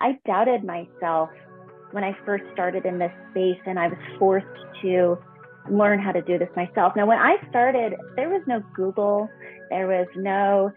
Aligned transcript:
I 0.00 0.18
doubted 0.26 0.64
myself 0.64 1.30
when 1.92 2.04
I 2.04 2.16
first 2.24 2.44
started 2.52 2.84
in 2.84 2.98
this 2.98 3.12
space 3.30 3.58
and 3.66 3.78
I 3.78 3.88
was 3.88 3.98
forced 4.18 4.46
to 4.82 5.18
learn 5.68 5.98
how 5.98 6.12
to 6.12 6.22
do 6.22 6.38
this 6.38 6.48
myself. 6.56 6.94
Now, 6.96 7.06
when 7.06 7.18
I 7.18 7.36
started, 7.48 7.94
there 8.16 8.28
was 8.28 8.42
no 8.46 8.62
Google, 8.74 9.28
there 9.70 9.86
was 9.86 10.06
no 10.16 10.72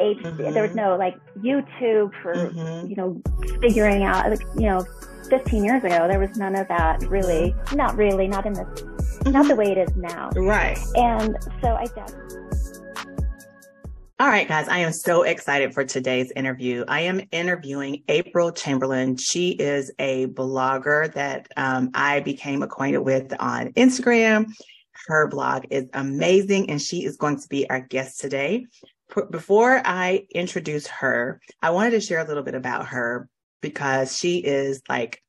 H, 0.00 0.18
mm-hmm. 0.18 0.52
there 0.52 0.62
was 0.62 0.74
no 0.74 0.96
like 0.96 1.16
YouTube 1.38 2.12
for, 2.22 2.34
mm-hmm. 2.34 2.88
you 2.88 2.96
know, 2.96 3.20
figuring 3.60 4.04
out, 4.04 4.30
like, 4.30 4.42
you 4.54 4.68
know, 4.68 4.86
15 5.28 5.64
years 5.64 5.84
ago, 5.84 6.08
there 6.08 6.20
was 6.20 6.36
none 6.36 6.54
of 6.54 6.68
that 6.68 7.02
really, 7.08 7.54
not 7.74 7.96
really, 7.96 8.28
not 8.28 8.46
in 8.46 8.52
this, 8.52 8.66
mm-hmm. 8.66 9.32
not 9.32 9.48
the 9.48 9.56
way 9.56 9.72
it 9.72 9.78
is 9.78 9.94
now. 9.96 10.30
Right. 10.36 10.78
And 10.94 11.36
so 11.60 11.74
I 11.74 11.86
definitely, 11.86 12.27
all 14.20 14.26
right, 14.26 14.48
guys, 14.48 14.66
I 14.66 14.78
am 14.78 14.92
so 14.92 15.22
excited 15.22 15.72
for 15.72 15.84
today's 15.84 16.32
interview. 16.32 16.84
I 16.88 17.02
am 17.02 17.20
interviewing 17.30 18.02
April 18.08 18.50
Chamberlain. 18.50 19.16
She 19.16 19.50
is 19.50 19.92
a 20.00 20.26
blogger 20.26 21.12
that 21.12 21.46
um, 21.56 21.90
I 21.94 22.18
became 22.18 22.64
acquainted 22.64 22.98
with 22.98 23.32
on 23.38 23.72
Instagram. 23.74 24.46
Her 25.06 25.28
blog 25.28 25.66
is 25.70 25.84
amazing, 25.92 26.68
and 26.68 26.82
she 26.82 27.04
is 27.04 27.16
going 27.16 27.38
to 27.38 27.46
be 27.48 27.70
our 27.70 27.80
guest 27.80 28.18
today. 28.18 28.66
Before 29.30 29.80
I 29.84 30.26
introduce 30.34 30.88
her, 30.88 31.40
I 31.62 31.70
wanted 31.70 31.92
to 31.92 32.00
share 32.00 32.18
a 32.18 32.26
little 32.26 32.42
bit 32.42 32.56
about 32.56 32.86
her 32.86 33.28
because 33.60 34.16
she 34.16 34.38
is 34.38 34.82
like 34.88 35.22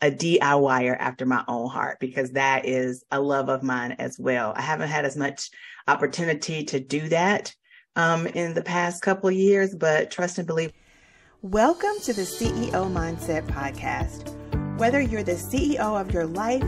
a 0.00 0.10
DIYer 0.10 0.96
after 0.98 1.26
my 1.26 1.44
own 1.46 1.68
heart 1.68 1.98
because 2.00 2.30
that 2.30 2.64
is 2.64 3.04
a 3.10 3.20
love 3.20 3.50
of 3.50 3.62
mine 3.62 3.96
as 3.98 4.16
well. 4.18 4.54
I 4.56 4.62
haven't 4.62 4.88
had 4.88 5.04
as 5.04 5.14
much 5.14 5.50
opportunity 5.86 6.64
to 6.64 6.80
do 6.80 7.06
that 7.10 7.54
um, 7.96 8.26
in 8.28 8.54
the 8.54 8.62
past 8.62 9.02
couple 9.02 9.30
years, 9.30 9.74
but 9.74 10.10
trust 10.10 10.38
and 10.38 10.46
believe. 10.46 10.72
Welcome 11.42 11.98
to 12.02 12.12
the 12.12 12.22
CEO 12.22 12.70
Mindset 12.70 13.46
Podcast. 13.46 14.36
Whether 14.78 15.00
you're 15.00 15.22
the 15.22 15.32
CEO 15.32 16.00
of 16.00 16.12
your 16.12 16.26
life, 16.26 16.64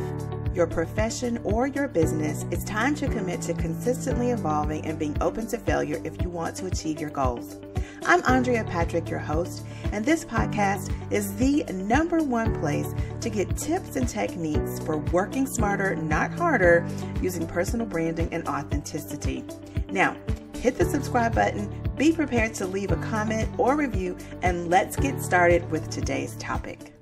your 0.55 0.66
profession, 0.66 1.38
or 1.44 1.66
your 1.66 1.88
business, 1.88 2.44
it's 2.50 2.64
time 2.64 2.94
to 2.97 3.08
commit 3.08 3.41
to 3.42 3.55
consistently 3.55 4.30
evolving 4.30 4.84
and 4.84 4.98
being 4.98 5.16
open 5.20 5.47
to 5.48 5.58
failure 5.58 6.00
if 6.05 6.20
you 6.22 6.28
want 6.28 6.56
to 6.56 6.66
achieve 6.66 7.00
your 7.00 7.10
goals. 7.10 7.58
I'm 8.04 8.22
Andrea 8.25 8.64
Patrick, 8.64 9.08
your 9.08 9.20
host, 9.20 9.64
and 9.92 10.04
this 10.04 10.25
podcast 10.25 10.92
is 11.12 11.34
the 11.36 11.64
number 11.72 12.19
one 12.19 12.58
place 12.60 12.92
to 13.20 13.30
get 13.30 13.56
tips 13.56 13.97
and 13.97 14.08
techniques 14.08 14.80
for 14.80 14.98
working 14.98 15.47
smarter, 15.47 15.94
not 15.94 16.32
harder, 16.32 16.86
using 17.22 17.47
personal 17.47 17.86
branding 17.86 18.28
and 18.32 18.47
authenticity. 18.48 19.44
Now, 19.88 20.16
hit 20.62 20.78
the 20.78 20.84
subscribe 20.84 21.34
button, 21.34 21.68
be 21.96 22.12
prepared 22.12 22.55
to 22.55 22.64
leave 22.64 22.92
a 22.92 22.96
comment 22.96 23.48
or 23.58 23.77
review, 23.77 24.16
and 24.42 24.70
let's 24.70 24.94
get 24.94 25.20
started 25.20 25.69
with 25.72 25.91
today's 25.91 26.36
topic. 26.36 26.94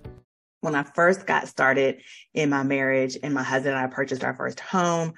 When 0.62 0.74
I 0.74 0.82
first 0.82 1.26
got 1.26 1.46
started 1.46 2.00
in 2.32 2.48
my 2.48 2.62
marriage 2.62 3.18
and 3.22 3.34
my 3.34 3.42
husband 3.42 3.76
and 3.76 3.84
I 3.84 3.94
purchased 3.94 4.24
our 4.24 4.32
first 4.32 4.60
home, 4.60 5.12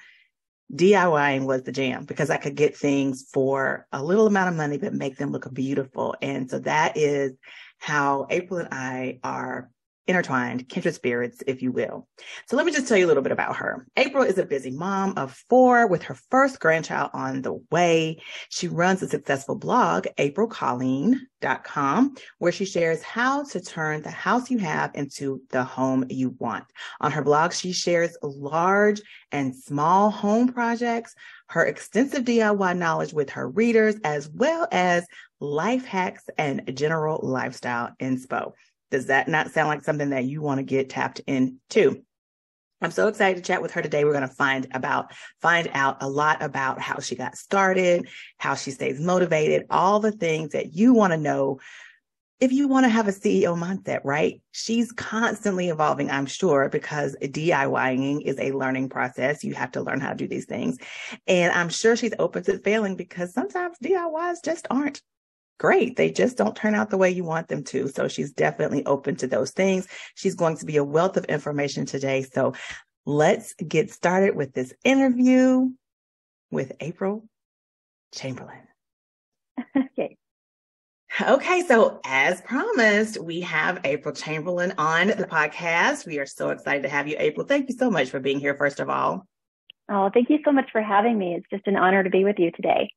DIYing 0.73 1.45
was 1.45 1.63
the 1.63 1.71
jam 1.71 2.03
because 2.03 2.29
I 2.29 2.35
could 2.35 2.55
get 2.55 2.75
things 2.75 3.29
for 3.31 3.87
a 3.93 4.03
little 4.03 4.27
amount 4.27 4.49
of 4.49 4.57
money, 4.57 4.77
but 4.77 4.93
make 4.93 5.15
them 5.15 5.31
look 5.31 5.51
beautiful. 5.53 6.13
And 6.21 6.49
so 6.49 6.59
that 6.59 6.97
is 6.97 7.31
how 7.79 8.27
April 8.29 8.59
and 8.59 8.73
I 8.73 9.19
are 9.23 9.69
intertwined, 10.07 10.67
kindred 10.67 10.95
spirits, 10.95 11.41
if 11.47 11.61
you 11.61 11.71
will. 11.71 12.07
So 12.47 12.57
let 12.57 12.65
me 12.65 12.71
just 12.71 12.87
tell 12.87 12.97
you 12.97 13.05
a 13.05 13.07
little 13.07 13.23
bit 13.23 13.31
about 13.31 13.55
her. 13.57 13.87
April 13.95 14.23
is 14.23 14.37
a 14.37 14.45
busy 14.45 14.71
mom 14.71 15.13
of 15.17 15.33
four 15.49 15.87
with 15.87 16.03
her 16.03 16.17
first 16.29 16.59
grandchild 16.59 17.11
on 17.13 17.41
the 17.41 17.53
way. 17.71 18.21
She 18.49 18.67
runs 18.67 19.01
a 19.01 19.07
successful 19.07 19.55
blog, 19.55 20.07
aprilcolleen.com, 20.17 22.15
where 22.39 22.51
she 22.51 22.65
shares 22.65 23.01
how 23.01 23.43
to 23.45 23.61
turn 23.61 24.01
the 24.01 24.11
house 24.11 24.51
you 24.51 24.57
have 24.57 24.91
into 24.93 25.41
the 25.51 25.63
home 25.63 26.05
you 26.09 26.35
want. 26.37 26.65
On 26.99 27.11
her 27.11 27.23
blog, 27.23 27.53
she 27.53 27.71
shares 27.71 28.17
large 28.21 29.01
and 29.31 29.55
small 29.55 30.09
home 30.09 30.49
projects, 30.49 31.15
her 31.47 31.65
extensive 31.65 32.23
DIY 32.25 32.77
knowledge 32.77 33.13
with 33.13 33.29
her 33.31 33.49
readers, 33.49 33.95
as 34.03 34.29
well 34.29 34.67
as 34.71 35.05
life 35.39 35.85
hacks 35.85 36.23
and 36.37 36.75
general 36.75 37.19
lifestyle 37.21 37.91
inspo. 38.01 38.53
Does 38.93 39.07
that 39.07 39.27
not 39.27 39.49
sound 39.49 39.69
like 39.69 39.83
something 39.83 40.11
that 40.11 40.25
you 40.25 40.43
want 40.43 40.59
to 40.59 40.63
get 40.63 40.87
tapped 40.87 41.19
into? 41.25 42.03
I'm 42.79 42.91
so 42.91 43.07
excited 43.07 43.43
to 43.43 43.47
chat 43.47 43.59
with 43.59 43.71
her 43.71 43.81
today. 43.81 44.05
We're 44.05 44.11
going 44.11 44.21
to 44.21 44.35
find 44.35 44.67
about, 44.71 45.11
find 45.41 45.67
out 45.73 45.97
a 46.01 46.07
lot 46.07 46.43
about 46.43 46.79
how 46.79 46.99
she 46.99 47.15
got 47.15 47.35
started, 47.35 48.07
how 48.37 48.53
she 48.53 48.69
stays 48.69 48.99
motivated, 48.99 49.65
all 49.71 49.99
the 49.99 50.11
things 50.11 50.51
that 50.51 50.75
you 50.75 50.93
want 50.93 51.11
to 51.11 51.17
know 51.17 51.59
if 52.39 52.51
you 52.51 52.67
want 52.67 52.83
to 52.83 52.89
have 52.89 53.07
a 53.07 53.11
CEO 53.11 53.57
mindset, 53.57 54.01
right? 54.03 54.41
She's 54.51 54.91
constantly 54.91 55.69
evolving, 55.69 56.11
I'm 56.11 56.27
sure, 56.27 56.69
because 56.69 57.15
DIYing 57.19 58.21
is 58.21 58.37
a 58.37 58.51
learning 58.51 58.89
process. 58.89 59.43
You 59.43 59.55
have 59.55 59.71
to 59.71 59.81
learn 59.81 60.01
how 60.01 60.09
to 60.09 60.15
do 60.15 60.27
these 60.27 60.45
things. 60.45 60.77
And 61.25 61.51
I'm 61.51 61.69
sure 61.69 61.95
she's 61.95 62.13
open 62.19 62.43
to 62.43 62.59
failing 62.59 62.95
because 62.95 63.33
sometimes 63.33 63.77
DIYs 63.81 64.43
just 64.43 64.67
aren't 64.69 65.01
great. 65.63 65.95
They 65.95 66.11
just 66.11 66.37
don't 66.37 66.57
turn 66.57 66.75
out 66.75 66.89
the 66.89 66.97
way 66.97 67.09
you 67.09 67.23
want 67.23 67.47
them 67.47 67.63
to. 67.65 67.87
So 67.87 68.09
she's 68.09 68.33
definitely 68.33 68.85
open 68.85 69.15
to 69.17 69.27
those 69.27 69.51
things. 69.51 69.87
She's 70.13 70.35
going 70.35 70.57
to 70.57 70.65
be 70.65 70.75
a 70.75 70.83
wealth 70.83 71.15
of 71.15 71.23
information 71.25 71.85
today. 71.85 72.23
So 72.23 72.53
let's 73.05 73.53
get 73.53 73.89
started 73.89 74.35
with 74.35 74.53
this 74.53 74.73
interview 74.83 75.69
with 76.51 76.73
April 76.81 77.23
Chamberlain. 78.13 78.67
okay. 79.77 80.17
Okay, 81.21 81.61
so 81.61 82.01
as 82.03 82.41
promised, 82.41 83.21
we 83.21 83.39
have 83.41 83.79
April 83.85 84.13
Chamberlain 84.13 84.73
on 84.77 85.07
the 85.07 85.27
podcast. 85.31 86.05
We 86.05 86.19
are 86.19 86.25
so 86.25 86.49
excited 86.49 86.83
to 86.83 86.89
have 86.89 87.07
you, 87.07 87.15
April. 87.17 87.47
Thank 87.47 87.69
you 87.69 87.75
so 87.77 87.89
much 87.89 88.09
for 88.09 88.19
being 88.19 88.41
here, 88.41 88.55
first 88.55 88.81
of 88.81 88.89
all. 88.89 89.27
Oh, 89.89 90.09
thank 90.13 90.29
you 90.29 90.39
so 90.43 90.51
much 90.51 90.71
for 90.73 90.81
having 90.81 91.17
me. 91.17 91.35
It's 91.35 91.47
just 91.49 91.67
an 91.67 91.77
honor 91.77 92.03
to 92.03 92.09
be 92.09 92.25
with 92.25 92.37
you 92.37 92.51
today. 92.51 92.91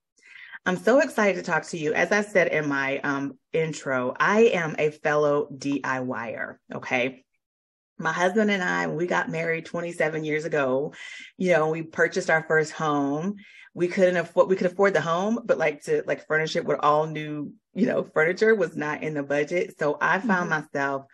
I'm 0.67 0.77
so 0.77 0.99
excited 0.99 1.37
to 1.37 1.49
talk 1.49 1.65
to 1.67 1.79
you. 1.79 1.95
As 1.95 2.11
I 2.11 2.23
said 2.23 2.49
in 2.49 2.69
my 2.69 2.99
um, 2.99 3.39
intro, 3.53 4.17
I 4.19 4.47
am 4.47 4.75
a 4.81 4.91
fellow 4.91 5.47
DIYer. 5.57 6.57
Okay. 6.75 7.25
My 7.99 8.11
husband 8.13 8.51
and 8.51 8.65
I, 8.65 8.89
we 8.89 9.07
got 9.07 9.31
married 9.31 9.65
27 9.67 10.25
years 10.25 10.45
ago, 10.45 10.93
you 11.39 11.53
know, 11.53 11.69
we 11.71 11.83
purchased 11.83 12.31
our 12.31 12.45
first 12.49 12.73
home. 12.73 13.37
We 13.75 13.87
couldn't 13.87 14.17
afford, 14.17 14.49
we 14.49 14.57
could 14.57 14.67
afford 14.67 14.93
the 14.93 15.01
home, 15.01 15.39
but 15.45 15.57
like 15.57 15.83
to 15.85 16.03
like 16.05 16.27
furnish 16.27 16.57
it 16.57 16.65
with 16.65 16.81
all 16.81 17.07
new, 17.07 17.53
you 17.73 17.87
know, 17.87 18.03
furniture 18.03 18.55
was 18.55 18.77
not 18.77 19.05
in 19.05 19.15
the 19.15 19.23
budget. 19.23 19.79
So 19.79 19.97
I 20.01 20.19
found 20.19 20.51
mm-hmm. 20.51 20.63
myself 20.75 21.05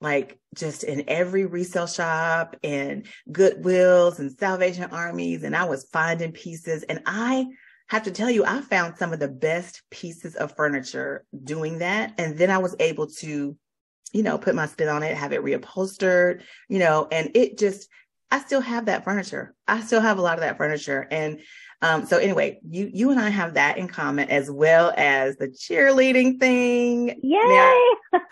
like 0.00 0.38
just 0.56 0.82
in 0.82 1.04
every 1.06 1.46
resale 1.46 1.86
shop 1.86 2.56
and 2.64 3.06
Goodwills 3.30 4.18
and 4.18 4.36
Salvation 4.36 4.84
Armies. 4.90 5.44
And 5.44 5.54
I 5.54 5.64
was 5.64 5.88
finding 5.92 6.32
pieces 6.32 6.82
and 6.82 7.02
I, 7.06 7.46
have 7.88 8.04
to 8.04 8.10
tell 8.10 8.30
you, 8.30 8.44
I 8.44 8.60
found 8.60 8.96
some 8.98 9.12
of 9.12 9.18
the 9.18 9.28
best 9.28 9.82
pieces 9.90 10.34
of 10.36 10.54
furniture 10.56 11.24
doing 11.44 11.78
that. 11.78 12.14
And 12.18 12.36
then 12.36 12.50
I 12.50 12.58
was 12.58 12.76
able 12.80 13.06
to, 13.18 13.56
you 14.12 14.22
know, 14.22 14.38
put 14.38 14.54
my 14.54 14.66
spin 14.66 14.88
on 14.88 15.02
it, 15.02 15.16
have 15.16 15.32
it 15.32 15.42
reupholstered, 15.42 16.42
you 16.68 16.78
know, 16.78 17.08
and 17.10 17.30
it 17.34 17.58
just, 17.58 17.88
I 18.30 18.40
still 18.40 18.60
have 18.60 18.86
that 18.86 19.04
furniture. 19.04 19.54
I 19.66 19.80
still 19.80 20.00
have 20.00 20.18
a 20.18 20.22
lot 20.22 20.34
of 20.34 20.40
that 20.40 20.58
furniture. 20.58 21.08
And 21.10 21.40
um, 21.80 22.06
so 22.06 22.18
anyway, 22.18 22.60
you 22.68 22.90
you 22.92 23.10
and 23.10 23.20
I 23.20 23.28
have 23.28 23.54
that 23.54 23.78
in 23.78 23.86
common 23.86 24.28
as 24.30 24.50
well 24.50 24.92
as 24.96 25.36
the 25.36 25.48
cheerleading 25.48 26.40
thing. 26.40 27.20
Yay! 27.22 27.80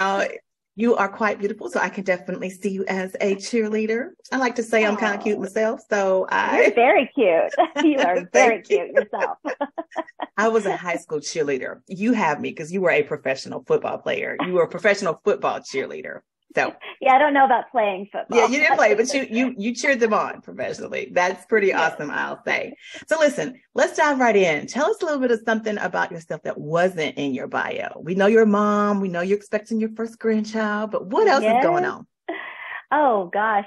Now, 0.00 0.26
you 0.78 0.94
are 0.94 1.08
quite 1.08 1.38
beautiful, 1.38 1.70
so 1.70 1.80
I 1.80 1.88
can 1.88 2.04
definitely 2.04 2.50
see 2.50 2.68
you 2.68 2.84
as 2.86 3.16
a 3.22 3.34
cheerleader. 3.36 4.10
I 4.30 4.36
like 4.36 4.54
to 4.56 4.62
say 4.62 4.84
I'm 4.84 4.96
kind 4.96 5.16
of 5.16 5.22
cute 5.22 5.40
myself, 5.40 5.80
so 5.88 6.26
I. 6.30 6.60
You're 6.62 6.74
very 6.74 7.10
cute. 7.14 7.52
You 7.84 7.98
are 7.98 8.28
very 8.32 8.60
cute 8.62 8.88
you. 8.88 9.02
yourself. 9.02 9.38
I 10.36 10.48
was 10.48 10.66
a 10.66 10.76
high 10.76 10.96
school 10.96 11.18
cheerleader. 11.18 11.80
You 11.86 12.12
have 12.12 12.40
me 12.40 12.50
because 12.50 12.72
you 12.72 12.82
were 12.82 12.90
a 12.90 13.02
professional 13.02 13.64
football 13.66 13.98
player. 13.98 14.36
You 14.44 14.52
were 14.52 14.64
a 14.64 14.68
professional 14.68 15.20
football 15.24 15.60
cheerleader. 15.60 16.20
So 16.56 16.74
yeah, 17.00 17.14
I 17.14 17.18
don't 17.18 17.34
know 17.34 17.44
about 17.44 17.70
playing 17.70 18.08
football. 18.10 18.38
Yeah, 18.38 18.46
you 18.46 18.58
didn't 18.58 18.76
play, 18.76 18.94
but 18.94 19.12
you 19.14 19.26
you 19.30 19.54
you 19.56 19.74
cheered 19.74 20.00
them 20.00 20.12
on 20.12 20.40
professionally. 20.40 21.10
That's 21.12 21.44
pretty 21.46 21.72
awesome, 21.72 22.10
I'll 22.10 22.42
say. 22.44 22.74
So 23.06 23.18
listen, 23.20 23.60
let's 23.74 23.96
dive 23.96 24.18
right 24.18 24.34
in. 24.34 24.66
Tell 24.66 24.90
us 24.90 25.00
a 25.02 25.04
little 25.04 25.20
bit 25.20 25.30
of 25.30 25.40
something 25.44 25.78
about 25.78 26.10
yourself 26.10 26.42
that 26.42 26.58
wasn't 26.58 27.16
in 27.16 27.34
your 27.34 27.46
bio. 27.46 28.00
We 28.02 28.14
know 28.14 28.26
you're 28.26 28.42
a 28.42 28.46
mom. 28.46 29.00
We 29.00 29.08
know 29.08 29.20
you're 29.20 29.36
expecting 29.36 29.78
your 29.78 29.90
first 29.90 30.18
grandchild, 30.18 30.90
but 30.90 31.06
what 31.06 31.28
else 31.28 31.44
yes. 31.44 31.62
is 31.62 31.64
going 31.64 31.84
on? 31.84 32.06
Oh 32.92 33.28
gosh. 33.34 33.64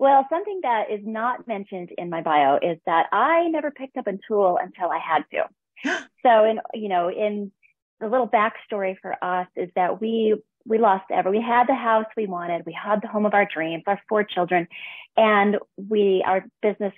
Well, 0.00 0.26
something 0.28 0.58
that 0.64 0.90
is 0.90 0.98
not 1.04 1.46
mentioned 1.46 1.90
in 1.96 2.10
my 2.10 2.20
bio 2.20 2.56
is 2.56 2.78
that 2.84 3.06
I 3.12 3.46
never 3.46 3.70
picked 3.70 3.96
up 3.96 4.08
a 4.08 4.18
tool 4.26 4.58
until 4.60 4.90
I 4.90 4.98
had 4.98 5.22
to. 5.30 5.98
so, 6.26 6.44
in 6.44 6.58
you 6.74 6.88
know, 6.88 7.08
in 7.08 7.52
the 8.00 8.08
little 8.08 8.28
backstory 8.28 8.96
for 9.00 9.14
us 9.24 9.46
is 9.54 9.70
that 9.76 10.00
we 10.00 10.34
we 10.66 10.78
lost 10.78 11.04
ever. 11.10 11.30
We 11.30 11.40
had 11.40 11.66
the 11.66 11.74
house 11.74 12.06
we 12.16 12.26
wanted. 12.26 12.66
We 12.66 12.72
had 12.72 13.02
the 13.02 13.08
home 13.08 13.26
of 13.26 13.34
our 13.34 13.46
dreams, 13.46 13.84
our 13.86 14.00
four 14.08 14.24
children, 14.24 14.68
and 15.16 15.56
we, 15.76 16.22
our 16.26 16.44
business 16.62 16.92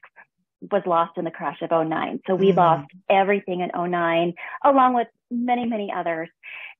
was 0.72 0.82
lost 0.86 1.16
in 1.16 1.24
the 1.24 1.30
crash 1.30 1.62
of 1.62 1.70
09. 1.70 2.20
So 2.26 2.34
we 2.34 2.52
mm. 2.52 2.56
lost 2.56 2.90
everything 3.08 3.60
in 3.60 3.70
09 3.74 4.34
along 4.64 4.94
with 4.94 5.08
many, 5.30 5.66
many 5.66 5.92
others. 5.94 6.28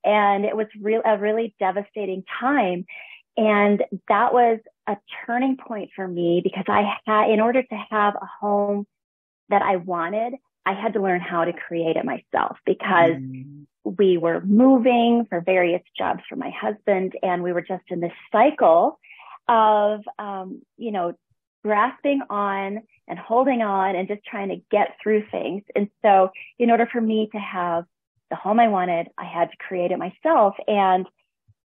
And 0.05 0.45
it 0.45 0.57
was 0.57 0.67
real, 0.81 1.03
a 1.05 1.19
really 1.19 1.55
devastating 1.61 2.25
time. 2.41 2.87
And 3.37 3.85
that 4.09 4.33
was 4.33 4.59
a 4.89 4.97
turning 5.27 5.57
point 5.57 5.91
for 5.95 6.07
me 6.09 6.41
because 6.43 6.65
I 6.67 6.93
had, 7.07 7.31
in 7.31 7.41
order 7.41 7.63
to 7.63 7.85
have 7.91 8.15
a 8.17 8.27
home 8.41 8.87
that 9.49 9.63
I 9.63 9.77
wanted, 9.77 10.35
I 10.67 10.73
had 10.73 10.95
to 10.95 11.01
learn 11.01 11.21
how 11.21 11.45
to 11.45 11.53
create 11.53 11.97
it 11.97 12.05
myself 12.05 12.59
because 12.67 13.13
mm. 13.13 13.67
We 13.97 14.19
were 14.19 14.41
moving 14.43 15.27
for 15.29 15.41
various 15.41 15.83
jobs 15.97 16.21
for 16.29 16.37
my 16.37 16.51
husband 16.51 17.15
and 17.23 17.43
we 17.43 17.53
were 17.53 17.63
just 17.63 17.85
in 17.89 18.01
this 18.01 18.13
cycle 18.31 18.99
of, 19.49 20.01
um, 20.19 20.61
you 20.77 20.91
know, 20.91 21.15
grasping 21.65 22.21
on 22.31 22.83
and 23.09 23.19
holding 23.19 23.63
on 23.63 23.97
and 23.97 24.09
just 24.09 24.25
trying 24.25 24.49
to 24.51 24.61
get 24.71 24.97
through 25.03 25.25
things. 25.31 25.63
And 25.75 25.89
so 26.03 26.31
in 26.59 26.71
order 26.71 26.89
for 26.91 27.01
me 27.01 27.29
to 27.33 27.39
have 27.39 27.85
the 28.31 28.37
home 28.37 28.61
I 28.61 28.69
wanted, 28.69 29.09
I 29.17 29.25
had 29.25 29.51
to 29.51 29.57
create 29.57 29.91
it 29.91 29.99
myself. 29.99 30.55
And 30.67 31.07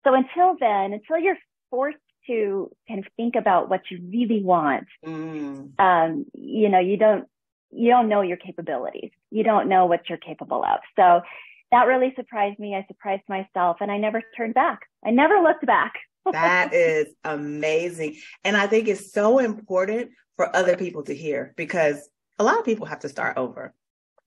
so 0.04 0.14
until 0.14 0.56
then, 0.60 0.94
until 0.94 1.20
you're 1.20 1.38
forced 1.70 1.98
to 2.28 2.72
kind 2.88 3.00
of 3.00 3.06
think 3.16 3.36
about 3.36 3.70
what 3.70 3.82
you 3.90 4.00
really 4.12 4.44
want, 4.44 4.88
mm. 5.06 5.80
um, 5.80 6.26
you 6.34 6.70
know, 6.70 6.80
you 6.80 6.98
don't, 6.98 7.26
you 7.72 7.90
don't 7.90 8.10
know 8.10 8.22
your 8.22 8.38
capabilities. 8.38 9.12
You 9.30 9.44
don't 9.44 9.68
know 9.68 9.86
what 9.86 10.10
you're 10.10 10.18
capable 10.18 10.64
of. 10.64 10.80
So 10.96 11.22
that 11.72 11.88
really 11.88 12.14
surprised 12.16 12.60
me. 12.60 12.76
I 12.76 12.86
surprised 12.88 13.24
myself 13.28 13.78
and 13.82 13.92
I 13.92 13.98
never 13.98 14.22
turned 14.36 14.54
back. 14.54 14.82
I 15.06 15.12
never 15.12 15.42
looked 15.42 15.66
back. 15.66 15.94
that 16.32 16.74
is 16.74 17.08
amazing. 17.24 18.18
And 18.44 18.56
I 18.58 18.68
think 18.68 18.88
it's 18.88 19.12
so 19.12 19.40
important 19.40 20.12
for 20.36 20.54
other 20.56 20.78
people 20.78 21.04
to 21.04 21.16
hear 21.16 21.54
because 21.58 22.10
a 22.40 22.44
lot 22.44 22.60
of 22.60 22.66
people 22.66 22.86
have 22.86 23.00
to 23.00 23.10
start 23.10 23.38
over. 23.38 23.74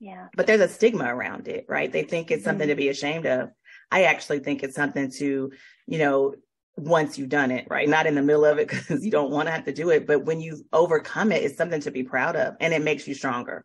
Yeah. 0.01 0.29
But 0.35 0.47
there's 0.47 0.61
a 0.61 0.69
stigma 0.69 1.15
around 1.15 1.47
it, 1.47 1.67
right? 1.69 1.93
They 1.93 2.03
think 2.03 2.31
it's 2.31 2.45
something 2.45 2.65
mm-hmm. 2.65 2.71
to 2.71 2.77
be 2.77 2.89
ashamed 2.89 3.27
of. 3.27 3.51
I 3.91 4.05
actually 4.05 4.39
think 4.41 4.63
it's 4.63 4.75
something 4.75 5.11
to, 5.13 5.53
you 5.87 5.99
know, 5.99 6.35
once 6.77 7.19
you've 7.19 7.29
done 7.29 7.51
it, 7.51 7.67
right? 7.69 7.89
Not 7.89 8.07
in 8.07 8.15
the 8.15 8.23
middle 8.23 8.45
of 8.45 8.59
it 8.59 8.69
because 8.71 9.05
you 9.05 9.11
don't 9.11 9.31
want 9.31 9.47
to 9.49 9.53
have 9.53 9.65
to 9.67 9.73
do 9.73 9.91
it, 9.91 10.07
but 10.07 10.25
when 10.25 10.41
you 10.41 10.65
overcome 10.73 11.33
it, 11.33 11.43
it's 11.43 11.57
something 11.57 11.81
to 11.83 11.91
be 11.91 12.03
proud 12.03 12.37
of 12.37 12.57
and 12.61 12.73
it 12.73 12.83
makes 12.83 13.07
you 13.07 13.15
stronger. 13.15 13.65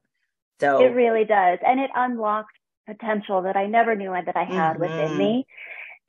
So 0.60 0.82
it 0.82 0.90
really 0.90 1.26
does. 1.26 1.60
And 1.66 1.80
it 1.80 1.90
unlocks 1.96 2.54
potential 2.88 3.44
that 3.44 3.56
I 3.56 3.68
never 3.68 3.96
knew 3.96 4.12
that 4.12 4.36
I 4.36 4.44
had 4.44 4.74
mm-hmm. 4.74 4.82
within 4.82 5.18
me. 5.18 5.48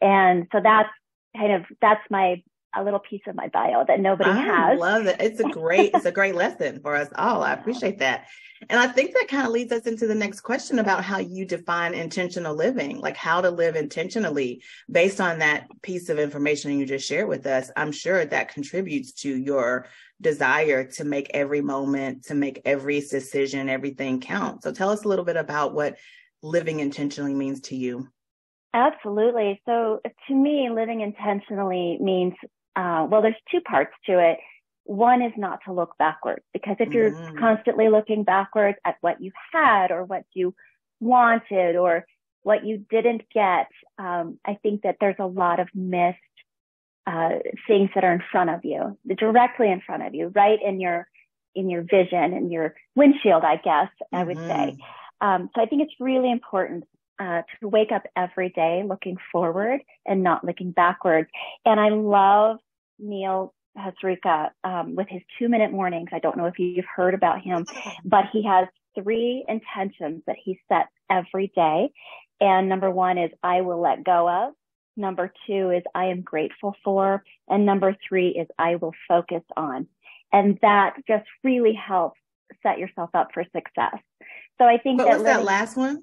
And 0.01 0.47
so 0.53 0.61
that's 0.63 0.91
kind 1.37 1.53
of, 1.53 1.65
that's 1.81 2.03
my 2.11 2.43
a 2.77 2.85
little 2.85 3.01
piece 3.01 3.23
of 3.27 3.35
my 3.35 3.49
bio 3.49 3.85
that 3.89 4.01
nobody 4.01 4.31
I 4.31 4.41
has. 4.41 4.73
I 4.73 4.75
love 4.75 5.07
it. 5.07 5.17
It's 5.19 5.41
a 5.41 5.49
great, 5.49 5.93
it's 5.95 6.05
a 6.05 6.13
great 6.13 6.35
lesson 6.35 6.81
for 6.81 6.95
us 6.95 7.09
all. 7.17 7.43
I 7.43 7.53
appreciate 7.55 7.99
that. 8.01 8.27
And 8.71 8.81
I 8.81 8.87
think 8.87 9.13
that 9.13 9.29
kind 9.29 9.47
of 9.47 9.53
leads 9.53 9.73
us 9.73 9.87
into 9.87 10.07
the 10.07 10.15
next 10.15 10.41
question 10.41 10.79
about 10.79 11.05
how 11.05 11.19
you 11.19 11.45
define 11.45 11.93
intentional 11.93 12.55
living, 12.55 13.01
like 13.01 13.17
how 13.17 13.41
to 13.41 13.51
live 13.51 13.77
intentionally 13.77 14.63
based 14.91 15.21
on 15.21 15.39
that 15.41 15.69
piece 15.83 16.09
of 16.09 16.19
information 16.19 16.79
you 16.79 16.87
just 16.87 17.07
shared 17.07 17.29
with 17.29 17.47
us. 17.47 17.71
I'm 17.77 17.93
sure 17.93 18.25
that 18.25 18.53
contributes 18.53 19.13
to 19.23 19.37
your 19.37 19.87
desire 20.23 20.85
to 20.85 21.05
make 21.05 21.31
every 21.35 21.61
moment, 21.61 22.25
to 22.25 22.35
make 22.35 22.63
every 22.65 23.01
decision, 23.01 23.69
everything 23.69 24.21
count. 24.21 24.63
So 24.63 24.73
tell 24.73 24.91
us 24.91 25.05
a 25.05 25.09
little 25.09 25.25
bit 25.25 25.37
about 25.37 25.75
what 25.75 25.97
living 26.47 26.81
intentionally 26.81 27.35
means 27.35 27.61
to 27.63 27.77
you. 27.77 28.09
Absolutely. 28.75 29.61
So 29.67 30.01
to 30.29 30.35
me, 30.35 30.69
living 30.71 31.01
intentionally 31.01 31.99
means 32.01 32.35
uh, 32.77 33.07
well, 33.11 33.23
there's 33.23 33.35
two 33.51 33.61
parts 33.63 33.93
to 34.05 34.19
it. 34.19 34.39
One 34.85 35.23
is 35.23 35.33
not 35.37 35.61
to 35.65 35.73
look 35.73 35.97
backwards 35.99 36.45
because 36.53 36.77
if 36.79 36.91
you're 36.91 37.11
mm-hmm. 37.11 37.39
constantly 37.39 37.89
looking 37.89 38.23
backwards 38.23 38.77
at 38.85 38.97
what 39.01 39.21
you 39.21 39.33
had 39.53 39.91
or 39.91 40.05
what 40.05 40.25
you 40.35 40.55
wanted 41.01 41.77
or 41.77 42.05
what 42.43 42.65
you 42.65 42.85
didn't 42.89 43.23
get, 43.35 43.67
um, 43.99 44.39
I 44.45 44.59
think 44.63 44.83
that 44.83 44.99
there's 45.01 45.17
a 45.19 45.27
lot 45.27 45.59
of 45.59 45.69
missed 45.75 46.19
uh, 47.07 47.31
things 47.67 47.91
that 47.95 48.05
are 48.05 48.13
in 48.13 48.23
front 48.31 48.51
of 48.51 48.61
you, 48.65 48.97
directly 49.17 49.71
in 49.71 49.81
front 49.81 50.05
of 50.05 50.15
you, 50.15 50.29
right 50.35 50.59
in 50.63 50.81
your 50.81 51.09
in 51.55 51.71
your 51.71 51.83
vision 51.83 52.35
and 52.35 52.53
your 52.53 52.75
windshield, 52.95 53.43
I 53.43 53.57
guess 53.57 53.89
I 54.13 54.23
would 54.23 54.37
mm-hmm. 54.37 54.49
say. 54.49 54.79
Um, 55.21 55.51
so 55.55 55.63
I 55.63 55.67
think 55.67 55.83
it's 55.83 55.95
really 56.01 56.31
important 56.31 56.85
uh, 57.19 57.43
to 57.61 57.69
wake 57.69 57.93
up 57.93 58.03
every 58.17 58.51
day 58.51 58.83
looking 58.87 59.17
forward 59.33 59.81
and 60.05 60.23
not 60.23 60.45
looking 60.45 60.71
backwards. 60.71 61.29
And 61.65 61.81
I 61.81 61.89
love 61.89 62.59
Neil 62.99 63.55
Pasricha 63.77 64.51
um, 64.65 64.95
with 64.95 65.09
his 65.09 65.23
two 65.39 65.49
minute 65.49 65.73
mornings. 65.73 66.11
I 66.13 66.19
don't 66.19 66.37
know 66.37 66.47
if 66.47 66.59
you've 66.59 66.85
heard 66.95 67.15
about 67.15 67.43
him, 67.43 67.67
but 68.05 68.25
he 68.33 68.45
has 68.45 68.69
three 68.95 69.45
intentions 69.49 70.23
that 70.27 70.37
he 70.43 70.59
sets 70.69 70.91
every 71.11 71.53
day. 71.55 71.91
And 72.41 72.69
number 72.69 72.91
one 72.91 73.19
is 73.19 73.31
I 73.43 73.63
will 73.63 73.81
let 73.81 74.05
go 74.05 74.29
of. 74.29 74.55
Number 74.97 75.33
two 75.47 75.71
is 75.71 75.83
I 75.95 76.07
am 76.07 76.23
grateful 76.23 76.75
for. 76.83 77.23
And 77.49 77.67
number 77.67 77.97
three 78.09 78.29
is 78.29 78.47
I 78.59 78.77
will 78.77 78.95
focus 79.09 79.43
on. 79.57 79.87
And 80.33 80.59
that 80.63 80.97
just 81.07 81.27
really 81.45 81.75
helps 81.75 82.19
set 82.63 82.79
yourself 82.79 83.11
up 83.15 83.29
for 83.33 83.45
success. 83.55 83.97
So 84.59 84.67
I 84.67 84.79
think 84.79 84.99
what 84.99 85.07
that 85.07 85.15
was 85.15 85.23
living, 85.23 85.37
that 85.39 85.45
last 85.45 85.77
one? 85.77 86.03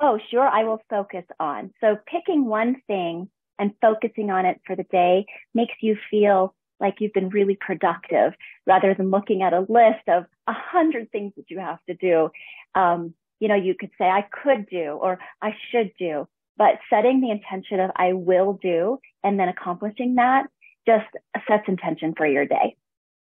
Oh, 0.00 0.18
sure. 0.30 0.46
I 0.46 0.64
will 0.64 0.82
focus 0.88 1.24
on. 1.40 1.72
So 1.80 1.96
picking 2.06 2.46
one 2.46 2.76
thing 2.86 3.28
and 3.58 3.72
focusing 3.80 4.30
on 4.30 4.46
it 4.46 4.60
for 4.66 4.76
the 4.76 4.84
day 4.84 5.26
makes 5.54 5.74
you 5.80 5.96
feel 6.10 6.54
like 6.80 6.96
you've 7.00 7.12
been 7.12 7.28
really 7.30 7.58
productive 7.60 8.34
rather 8.66 8.94
than 8.94 9.10
looking 9.10 9.42
at 9.42 9.52
a 9.52 9.60
list 9.60 10.06
of 10.06 10.26
a 10.46 10.52
hundred 10.52 11.10
things 11.10 11.32
that 11.36 11.50
you 11.50 11.58
have 11.58 11.78
to 11.88 11.94
do. 11.94 12.30
Um, 12.74 13.14
you 13.40 13.48
know, 13.48 13.56
you 13.56 13.74
could 13.78 13.90
say 13.98 14.04
I 14.04 14.22
could 14.42 14.68
do 14.68 14.98
or 15.00 15.18
I 15.42 15.54
should 15.70 15.92
do, 15.98 16.28
but 16.56 16.78
setting 16.90 17.20
the 17.20 17.30
intention 17.30 17.80
of 17.80 17.90
I 17.96 18.12
will 18.12 18.58
do 18.60 19.00
and 19.24 19.38
then 19.38 19.48
accomplishing 19.48 20.16
that 20.16 20.46
just 20.86 21.06
sets 21.46 21.64
intention 21.68 22.14
for 22.16 22.26
your 22.26 22.46
day. 22.46 22.76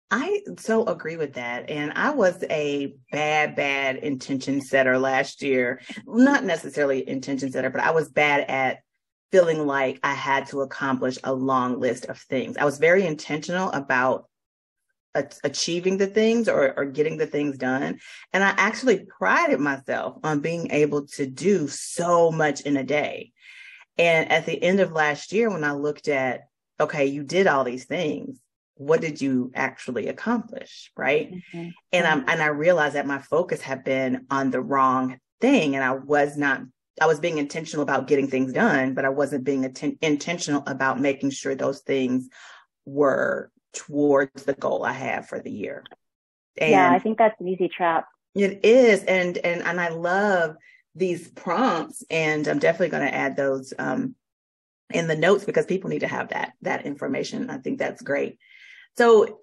I 0.09 0.41
so 0.57 0.85
agree 0.85 1.17
with 1.17 1.33
that. 1.33 1.69
And 1.69 1.91
I 1.93 2.11
was 2.11 2.41
a 2.49 2.95
bad, 3.11 3.55
bad 3.55 3.97
intention 3.97 4.61
setter 4.61 4.97
last 4.97 5.41
year. 5.41 5.81
Not 6.05 6.45
necessarily 6.45 7.07
intention 7.07 7.51
setter, 7.51 7.69
but 7.69 7.81
I 7.81 7.91
was 7.91 8.09
bad 8.09 8.49
at 8.49 8.79
feeling 9.31 9.65
like 9.67 9.99
I 10.03 10.13
had 10.13 10.47
to 10.47 10.61
accomplish 10.61 11.17
a 11.23 11.33
long 11.33 11.79
list 11.79 12.05
of 12.05 12.17
things. 12.17 12.55
I 12.55 12.63
was 12.63 12.77
very 12.77 13.05
intentional 13.05 13.69
about 13.71 14.29
achieving 15.43 15.97
the 15.97 16.07
things 16.07 16.47
or, 16.47 16.73
or 16.77 16.85
getting 16.85 17.17
the 17.17 17.27
things 17.27 17.57
done. 17.57 17.99
And 18.33 18.43
I 18.43 18.49
actually 18.49 19.05
prided 19.05 19.59
myself 19.59 20.17
on 20.23 20.41
being 20.41 20.71
able 20.71 21.07
to 21.07 21.25
do 21.25 21.67
so 21.67 22.31
much 22.31 22.61
in 22.61 22.77
a 22.77 22.83
day. 22.83 23.31
And 23.97 24.31
at 24.31 24.45
the 24.45 24.61
end 24.61 24.79
of 24.79 24.91
last 24.91 25.33
year, 25.33 25.49
when 25.49 25.63
I 25.63 25.71
looked 25.71 26.07
at, 26.07 26.41
okay, 26.79 27.07
you 27.07 27.23
did 27.23 27.47
all 27.47 27.63
these 27.63 27.85
things. 27.85 28.39
What 28.77 29.01
did 29.01 29.21
you 29.21 29.51
actually 29.55 30.07
accomplish? 30.07 30.91
Right. 30.95 31.31
Mm-hmm. 31.31 31.69
And 31.91 32.07
I'm, 32.07 32.25
and 32.27 32.41
I 32.41 32.47
realized 32.47 32.95
that 32.95 33.07
my 33.07 33.19
focus 33.19 33.61
had 33.61 33.83
been 33.83 34.25
on 34.29 34.51
the 34.51 34.61
wrong 34.61 35.19
thing 35.41 35.75
and 35.75 35.83
I 35.83 35.93
was 35.93 36.37
not 36.37 36.61
I 36.99 37.05
was 37.05 37.19
being 37.19 37.37
intentional 37.37 37.83
about 37.83 38.07
getting 38.07 38.27
things 38.27 38.53
done, 38.53 38.93
but 38.93 39.05
I 39.05 39.09
wasn't 39.09 39.43
being 39.43 39.65
atten- 39.65 39.99
intentional 40.01 40.63
about 40.65 40.99
making 40.99 41.29
sure 41.29 41.53
those 41.53 41.81
things 41.81 42.27
were 42.85 43.51
towards 43.73 44.43
the 44.43 44.53
goal 44.53 44.83
I 44.83 44.93
have 44.93 45.27
for 45.27 45.39
the 45.39 45.51
year. 45.51 45.83
And 46.57 46.71
yeah, 46.71 46.91
I 46.91 46.99
think 46.99 47.17
that's 47.17 47.39
an 47.39 47.47
easy 47.47 47.69
trap. 47.69 48.07
It 48.33 48.65
is, 48.65 49.03
and 49.03 49.37
and 49.37 49.61
and 49.61 49.79
I 49.79 49.89
love 49.89 50.55
these 50.95 51.27
prompts, 51.29 52.03
and 52.09 52.47
I'm 52.47 52.59
definitely 52.59 52.89
going 52.89 53.07
to 53.07 53.13
add 53.13 53.35
those 53.35 53.73
um, 53.77 54.15
in 54.91 55.07
the 55.07 55.15
notes 55.15 55.45
because 55.45 55.65
people 55.65 55.89
need 55.89 55.99
to 55.99 56.07
have 56.07 56.29
that 56.29 56.53
that 56.63 56.85
information. 56.85 57.51
I 57.51 57.57
think 57.57 57.77
that's 57.77 58.01
great. 58.01 58.39
So 58.97 59.39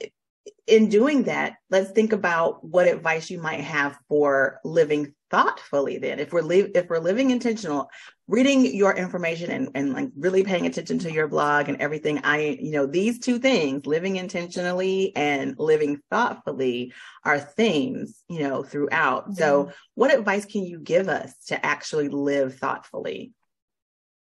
in 0.66 0.88
doing 0.88 1.25
that, 1.25 1.56
let's 1.70 1.90
think 1.90 2.12
about 2.12 2.64
what 2.64 2.88
advice 2.88 3.30
you 3.30 3.38
might 3.38 3.61
have 3.61 3.99
for 4.08 4.61
living 4.64 5.14
thoughtfully 5.30 5.99
then. 5.99 6.18
If 6.18 6.32
we're 6.32 6.42
li- 6.42 6.70
if 6.75 6.88
we're 6.88 7.00
living 7.00 7.30
intentional, 7.30 7.90
reading 8.28 8.75
your 8.75 8.94
information 8.94 9.50
and, 9.50 9.68
and 9.75 9.92
like 9.92 10.08
really 10.16 10.42
paying 10.42 10.66
attention 10.66 10.99
to 11.00 11.12
your 11.12 11.28
blog 11.28 11.68
and 11.68 11.80
everything, 11.82 12.20
I 12.25 12.58
you 12.61 12.73
know, 12.73 12.87
these 12.87 13.18
two 13.18 13.38
things, 13.38 13.84
living 13.84 14.16
intentionally 14.16 15.14
and 15.14 15.54
living 15.58 16.00
thoughtfully 16.11 16.92
are 17.25 17.38
themes, 17.38 18.23
you 18.28 18.40
know, 18.40 18.62
throughout. 18.62 19.25
Mm-hmm. 19.25 19.34
So 19.34 19.70
what 19.94 20.14
advice 20.14 20.46
can 20.46 20.64
you 20.64 20.78
give 20.78 21.08
us 21.08 21.34
to 21.49 21.64
actually 21.64 22.08
live 22.08 22.56
thoughtfully? 22.58 23.32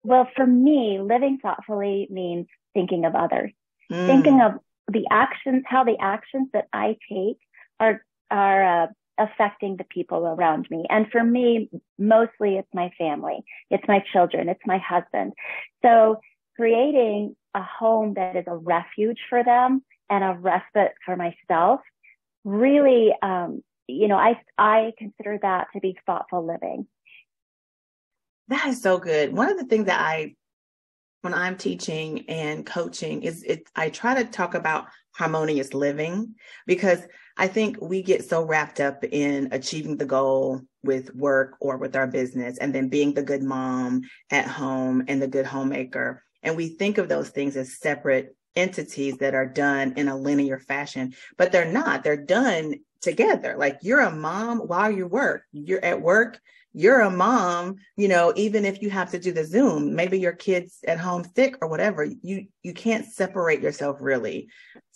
Well, 0.03 0.27
for 0.35 0.45
me, 0.45 0.99
living 1.01 1.39
thoughtfully 1.41 2.07
means 2.09 2.47
thinking 2.73 3.05
of 3.05 3.15
others. 3.15 3.51
Mm. 3.91 4.07
Thinking 4.07 4.41
of 4.41 4.53
the 4.87 5.05
actions, 5.11 5.63
how 5.65 5.83
the 5.83 5.97
actions 5.99 6.49
that 6.53 6.67
I 6.73 6.97
take 7.11 7.37
are, 7.79 8.03
are, 8.29 8.83
uh, 8.83 8.87
affecting 9.17 9.77
the 9.77 9.85
people 9.85 10.27
around 10.27 10.67
me. 10.69 10.85
And 10.89 11.09
for 11.09 11.23
me, 11.23 11.69
mostly 11.97 12.57
it's 12.57 12.67
my 12.73 12.91
family. 12.97 13.43
It's 13.69 13.87
my 13.87 14.03
children. 14.11 14.49
It's 14.49 14.59
my 14.65 14.77
husband. 14.77 15.33
So 15.81 16.19
creating 16.57 17.35
a 17.53 17.63
home 17.63 18.15
that 18.15 18.35
is 18.35 18.43
a 18.47 18.57
refuge 18.57 19.19
for 19.29 19.43
them 19.43 19.83
and 20.09 20.23
a 20.23 20.37
respite 20.39 20.93
for 21.05 21.15
myself 21.15 21.79
really, 22.45 23.11
um, 23.21 23.63
you 23.87 24.07
know, 24.07 24.17
I, 24.17 24.39
I 24.57 24.93
consider 24.97 25.39
that 25.41 25.67
to 25.73 25.79
be 25.81 25.97
thoughtful 26.05 26.45
living. 26.45 26.87
That 28.47 28.67
is 28.67 28.81
so 28.81 28.99
good. 28.99 29.33
One 29.33 29.49
of 29.49 29.57
the 29.57 29.65
things 29.65 29.87
that 29.87 29.99
I 29.99 30.35
when 31.25 31.33
I'm 31.33 31.57
teaching 31.57 32.23
and 32.29 32.63
coaching 32.63 33.23
is 33.23 33.41
it 33.41 33.67
I 33.75 33.89
try 33.89 34.13
to 34.13 34.29
talk 34.29 34.53
about 34.53 34.85
harmonious 35.15 35.73
living 35.73 36.35
because 36.67 37.01
I 37.35 37.47
think 37.47 37.81
we 37.81 38.03
get 38.03 38.29
so 38.29 38.43
wrapped 38.43 38.79
up 38.79 39.03
in 39.03 39.49
achieving 39.51 39.97
the 39.97 40.05
goal 40.05 40.61
with 40.83 41.15
work 41.15 41.55
or 41.59 41.77
with 41.77 41.95
our 41.95 42.05
business 42.05 42.59
and 42.59 42.75
then 42.75 42.89
being 42.89 43.15
the 43.15 43.23
good 43.23 43.41
mom 43.41 44.03
at 44.29 44.45
home 44.45 45.03
and 45.07 45.19
the 45.19 45.27
good 45.27 45.47
homemaker. 45.47 46.23
And 46.43 46.55
we 46.55 46.69
think 46.69 46.99
of 46.99 47.09
those 47.09 47.29
things 47.29 47.57
as 47.57 47.79
separate 47.79 48.35
entities 48.55 49.17
that 49.17 49.33
are 49.33 49.47
done 49.47 49.93
in 49.97 50.07
a 50.07 50.15
linear 50.15 50.59
fashion, 50.59 51.15
but 51.37 51.51
they're 51.51 51.71
not. 51.71 52.03
They're 52.03 52.23
done 52.23 52.75
together. 53.01 53.55
Like 53.57 53.79
you're 53.81 53.99
a 53.99 54.15
mom 54.15 54.59
while 54.59 54.91
you 54.91 55.07
work. 55.07 55.43
You're 55.51 55.83
at 55.83 56.01
work, 56.01 56.39
you're 56.77 56.99
a 56.99 57.09
mom, 57.09 57.77
you 57.95 58.09
know, 58.09 58.33
even 58.35 58.65
if 58.65 58.81
you 58.81 58.89
have 58.89 59.11
to 59.11 59.19
do 59.19 59.31
the 59.31 59.45
Zoom, 59.45 59.95
maybe 59.95 60.19
your 60.19 60.33
kids 60.33 60.79
at 60.85 60.99
home 60.99 61.23
sick 61.33 61.57
or 61.61 61.69
whatever, 61.69 62.03
you 62.03 62.47
you 62.63 62.73
can't 62.73 63.05
separate 63.05 63.61
yourself 63.61 63.97
really 64.01 64.49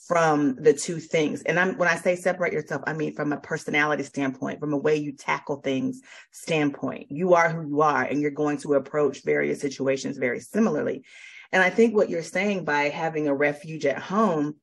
from 0.05 0.55
the 0.55 0.73
two 0.73 0.99
things. 0.99 1.41
And 1.43 1.57
I'm 1.57 1.77
when 1.77 1.87
I 1.87 1.95
say 1.95 2.17
separate 2.17 2.51
yourself, 2.51 2.83
I 2.85 2.91
mean 2.91 3.15
from 3.15 3.31
a 3.31 3.39
personality 3.39 4.03
standpoint, 4.03 4.59
from 4.59 4.73
a 4.73 4.77
way 4.77 4.97
you 4.97 5.13
tackle 5.13 5.61
things 5.61 6.01
standpoint. 6.31 7.11
You 7.11 7.35
are 7.35 7.49
who 7.49 7.65
you 7.65 7.81
are 7.81 8.03
and 8.03 8.21
you're 8.21 8.31
going 8.31 8.57
to 8.59 8.73
approach 8.73 9.23
various 9.23 9.61
situations 9.61 10.17
very 10.17 10.41
similarly. 10.41 11.05
And 11.53 11.63
I 11.63 11.69
think 11.69 11.95
what 11.95 12.09
you're 12.09 12.23
saying 12.23 12.65
by 12.65 12.89
having 12.89 13.29
a 13.29 13.33
refuge 13.33 13.85
at 13.85 13.99
home 13.99 14.57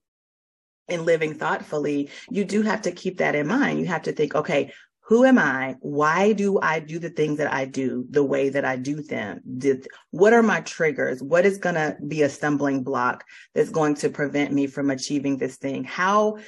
and 0.88 1.06
living 1.06 1.34
thoughtfully, 1.34 2.10
you 2.30 2.44
do 2.44 2.62
have 2.62 2.82
to 2.82 2.92
keep 2.92 3.18
that 3.18 3.34
in 3.34 3.46
mind. 3.46 3.80
You 3.80 3.86
have 3.86 4.02
to 4.02 4.12
think, 4.12 4.34
okay, 4.34 4.72
who 5.06 5.24
am 5.24 5.38
I? 5.38 5.76
Why 5.80 6.32
do 6.32 6.58
I 6.60 6.80
do 6.80 6.98
the 6.98 7.10
things 7.10 7.38
that 7.38 7.52
I 7.52 7.64
do 7.64 8.04
the 8.10 8.24
way 8.24 8.48
that 8.48 8.64
I 8.64 8.76
do 8.76 9.02
them? 9.02 9.40
Did, 9.56 9.86
what 10.10 10.32
are 10.32 10.42
my 10.42 10.62
triggers? 10.62 11.22
What 11.22 11.46
is 11.46 11.58
going 11.58 11.76
to 11.76 11.96
be 12.06 12.22
a 12.22 12.28
stumbling 12.28 12.82
block 12.82 13.22
that's 13.54 13.70
going 13.70 13.94
to 13.96 14.10
prevent 14.10 14.52
me 14.52 14.66
from 14.66 14.90
achieving 14.90 15.38
this 15.38 15.58
thing? 15.58 15.84
How 15.84 16.38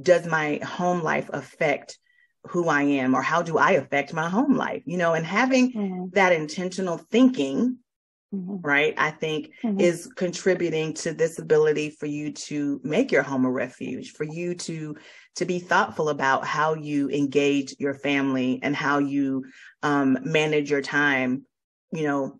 does 0.00 0.26
my 0.26 0.60
home 0.64 1.02
life 1.02 1.28
affect 1.30 1.98
who 2.44 2.68
I 2.68 2.82
am 2.82 3.14
or 3.14 3.20
how 3.20 3.42
do 3.42 3.58
I 3.58 3.72
affect 3.72 4.14
my 4.14 4.30
home 4.30 4.56
life? 4.56 4.82
You 4.86 4.96
know, 4.96 5.12
and 5.12 5.26
having 5.26 5.70
mm-hmm. 5.70 6.04
that 6.12 6.32
intentional 6.32 6.96
thinking 6.96 7.76
Mm-hmm. 8.32 8.58
right 8.60 8.94
i 8.96 9.10
think 9.10 9.50
mm-hmm. 9.64 9.80
is 9.80 10.06
contributing 10.14 10.94
to 10.94 11.12
this 11.12 11.40
ability 11.40 11.90
for 11.90 12.06
you 12.06 12.32
to 12.32 12.80
make 12.84 13.10
your 13.10 13.24
home 13.24 13.44
a 13.44 13.50
refuge 13.50 14.12
for 14.12 14.22
you 14.22 14.54
to 14.54 14.94
to 15.34 15.44
be 15.44 15.58
thoughtful 15.58 16.10
about 16.10 16.46
how 16.46 16.74
you 16.74 17.10
engage 17.10 17.74
your 17.80 17.94
family 17.94 18.60
and 18.62 18.76
how 18.76 18.98
you 18.98 19.46
um, 19.82 20.16
manage 20.22 20.70
your 20.70 20.80
time 20.80 21.44
you 21.92 22.04
know 22.04 22.38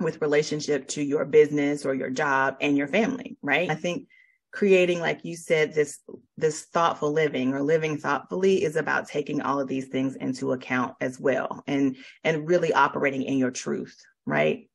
with 0.00 0.20
relationship 0.20 0.88
to 0.88 1.02
your 1.02 1.24
business 1.24 1.86
or 1.86 1.94
your 1.94 2.10
job 2.10 2.56
and 2.60 2.76
your 2.76 2.88
family 2.88 3.36
right 3.40 3.70
i 3.70 3.76
think 3.76 4.08
creating 4.50 4.98
like 4.98 5.24
you 5.24 5.36
said 5.36 5.72
this 5.72 6.00
this 6.36 6.62
thoughtful 6.72 7.12
living 7.12 7.54
or 7.54 7.62
living 7.62 7.96
thoughtfully 7.96 8.64
is 8.64 8.74
about 8.74 9.06
taking 9.06 9.40
all 9.40 9.60
of 9.60 9.68
these 9.68 9.86
things 9.86 10.16
into 10.16 10.52
account 10.52 10.96
as 11.00 11.20
well 11.20 11.62
and 11.68 11.96
and 12.24 12.48
really 12.48 12.72
operating 12.72 13.22
in 13.22 13.38
your 13.38 13.52
truth 13.52 13.96
right 14.26 14.68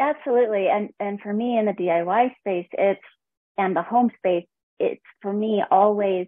Absolutely. 0.00 0.68
And, 0.68 0.90
and 0.98 1.20
for 1.20 1.32
me 1.32 1.58
in 1.58 1.66
the 1.66 1.72
DIY 1.72 2.34
space, 2.38 2.66
it's, 2.72 3.00
and 3.58 3.76
the 3.76 3.82
home 3.82 4.10
space, 4.16 4.46
it's 4.78 5.02
for 5.20 5.32
me 5.32 5.62
always, 5.70 6.26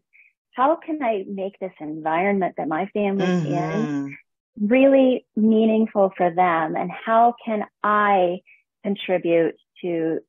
how 0.53 0.77
can 0.77 1.03
I 1.03 1.25
make 1.27 1.59
this 1.59 1.73
environment 1.81 2.55
that 2.59 2.69
my 2.69 2.91
family's 2.93 3.29
mm-hmm. 3.29 3.55
in 3.55 4.19
really 4.61 5.27
meaningful 5.35 6.13
for 6.17 6.31
them? 6.31 6.77
And 6.77 6.91
how 6.91 7.35
can 7.45 7.65
I 7.83 8.41
contribute 8.85 9.55
to 9.81 10.21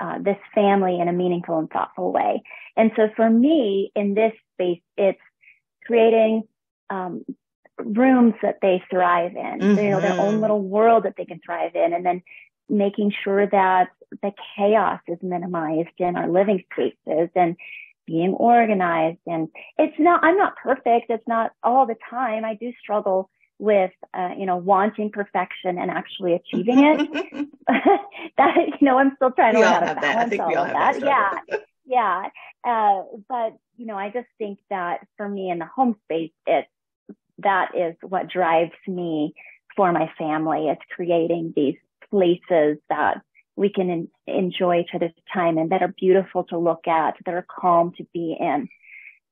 uh, 0.00 0.18
this 0.20 0.38
family 0.52 0.98
in 0.98 1.06
a 1.06 1.12
meaningful 1.12 1.60
and 1.60 1.70
thoughtful 1.70 2.12
way? 2.12 2.42
And 2.76 2.90
so 2.96 3.08
for 3.14 3.30
me 3.30 3.92
in 3.94 4.14
this 4.14 4.32
space, 4.54 4.82
it's 4.96 5.20
creating 5.86 6.42
um, 6.90 7.24
rooms 7.78 8.34
that 8.42 8.58
they 8.60 8.82
thrive 8.90 9.36
in, 9.36 9.60
mm-hmm. 9.60 9.78
you 9.78 9.90
know, 9.90 10.00
their 10.00 10.20
own 10.20 10.34
mm-hmm. 10.34 10.42
little 10.42 10.60
world 10.60 11.04
that 11.04 11.14
they 11.16 11.24
can 11.24 11.40
thrive 11.44 11.74
in, 11.74 11.92
and 11.92 12.04
then 12.04 12.22
making 12.68 13.12
sure 13.22 13.46
that 13.46 13.88
the 14.22 14.32
chaos 14.56 15.00
is 15.08 15.18
minimized 15.22 15.88
in 15.98 16.16
our 16.16 16.28
living 16.28 16.62
spaces 16.72 17.30
and 17.34 17.56
being 18.06 18.34
organized. 18.34 19.18
And 19.26 19.48
it's 19.78 19.98
not, 19.98 20.22
I'm 20.24 20.36
not 20.36 20.56
perfect. 20.56 21.06
It's 21.08 21.26
not 21.26 21.52
all 21.62 21.86
the 21.86 21.96
time. 22.10 22.44
I 22.44 22.54
do 22.54 22.72
struggle 22.80 23.30
with, 23.58 23.92
uh, 24.12 24.30
you 24.36 24.44
know, 24.44 24.56
wanting 24.56 25.10
perfection 25.10 25.78
and 25.78 25.90
actually 25.90 26.34
achieving 26.34 26.84
it. 26.84 27.48
that, 28.36 28.56
you 28.80 28.86
know, 28.86 28.98
I'm 28.98 29.12
still 29.16 29.30
trying 29.30 29.54
to 29.54 29.60
learn 29.60 29.82
how 29.82 29.94
to 29.94 30.00
balance 30.00 30.38
all 30.38 30.58
of 30.58 30.68
that. 30.68 31.00
that 31.00 31.40
yeah. 31.48 31.56
Yeah. 31.84 32.28
Uh, 32.64 33.02
but, 33.28 33.56
you 33.76 33.86
know, 33.86 33.96
I 33.96 34.10
just 34.10 34.28
think 34.38 34.58
that 34.70 35.06
for 35.16 35.28
me 35.28 35.50
in 35.50 35.58
the 35.58 35.66
home 35.66 35.96
space, 36.04 36.32
it's, 36.46 36.68
that 37.38 37.72
is 37.76 37.94
what 38.02 38.28
drives 38.28 38.72
me 38.86 39.34
for 39.76 39.90
my 39.92 40.10
family. 40.18 40.68
It's 40.68 40.82
creating 40.94 41.52
these 41.56 41.76
places 42.12 42.78
that 42.90 43.22
we 43.56 43.70
can 43.70 43.88
in, 43.90 44.08
enjoy 44.26 44.80
each 44.80 44.90
other's 44.94 45.12
time 45.32 45.56
and 45.56 45.70
that 45.70 45.82
are 45.82 45.94
beautiful 45.98 46.44
to 46.44 46.58
look 46.58 46.86
at, 46.86 47.16
that 47.24 47.34
are 47.34 47.46
calm 47.48 47.92
to 47.96 48.06
be 48.12 48.36
in. 48.38 48.68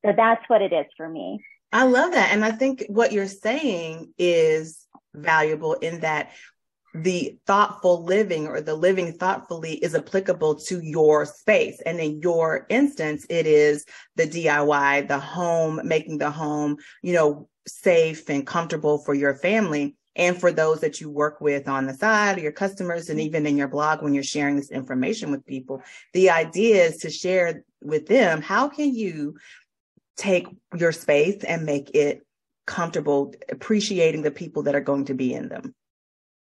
So 0.03 0.13
that's 0.17 0.43
what 0.47 0.61
it 0.61 0.73
is 0.73 0.87
for 0.97 1.07
me. 1.07 1.43
I 1.71 1.83
love 1.83 2.11
that. 2.13 2.33
And 2.33 2.43
I 2.43 2.51
think 2.51 2.83
what 2.89 3.11
you're 3.11 3.27
saying 3.27 4.13
is 4.17 4.87
valuable 5.13 5.73
in 5.73 6.01
that 6.01 6.31
the 6.93 7.37
thoughtful 7.45 8.03
living 8.03 8.47
or 8.47 8.59
the 8.59 8.75
living 8.75 9.13
thoughtfully 9.13 9.73
is 9.75 9.95
applicable 9.95 10.55
to 10.55 10.81
your 10.81 11.25
space. 11.25 11.79
And 11.85 11.99
in 11.99 12.19
your 12.19 12.65
instance, 12.69 13.25
it 13.29 13.47
is 13.47 13.85
the 14.17 14.27
DIY, 14.27 15.07
the 15.07 15.19
home, 15.19 15.79
making 15.85 16.17
the 16.17 16.31
home, 16.31 16.77
you 17.01 17.13
know, 17.13 17.47
safe 17.67 18.27
and 18.29 18.45
comfortable 18.45 18.97
for 18.97 19.13
your 19.13 19.35
family 19.35 19.95
and 20.15 20.39
for 20.39 20.51
those 20.51 20.81
that 20.81 20.99
you 20.99 21.09
work 21.09 21.39
with 21.41 21.67
on 21.67 21.87
the 21.87 21.93
side, 21.93 22.39
your 22.39 22.51
customers, 22.51 23.09
and 23.09 23.19
mm-hmm. 23.19 23.27
even 23.27 23.45
in 23.45 23.57
your 23.57 23.67
blog 23.67 24.01
when 24.01 24.13
you're 24.13 24.23
sharing 24.23 24.55
this 24.55 24.71
information 24.71 25.31
with 25.31 25.45
people. 25.45 25.81
The 26.13 26.29
idea 26.29 26.85
is 26.85 26.97
to 26.97 27.09
share 27.09 27.63
with 27.81 28.07
them 28.07 28.41
how 28.41 28.67
can 28.67 28.93
you 28.93 29.35
take 30.17 30.47
your 30.77 30.91
space 30.91 31.43
and 31.43 31.65
make 31.65 31.91
it 31.95 32.25
comfortable, 32.65 33.33
appreciating 33.49 34.21
the 34.21 34.31
people 34.31 34.63
that 34.63 34.75
are 34.75 34.81
going 34.81 35.05
to 35.05 35.13
be 35.13 35.33
in 35.33 35.49
them. 35.49 35.73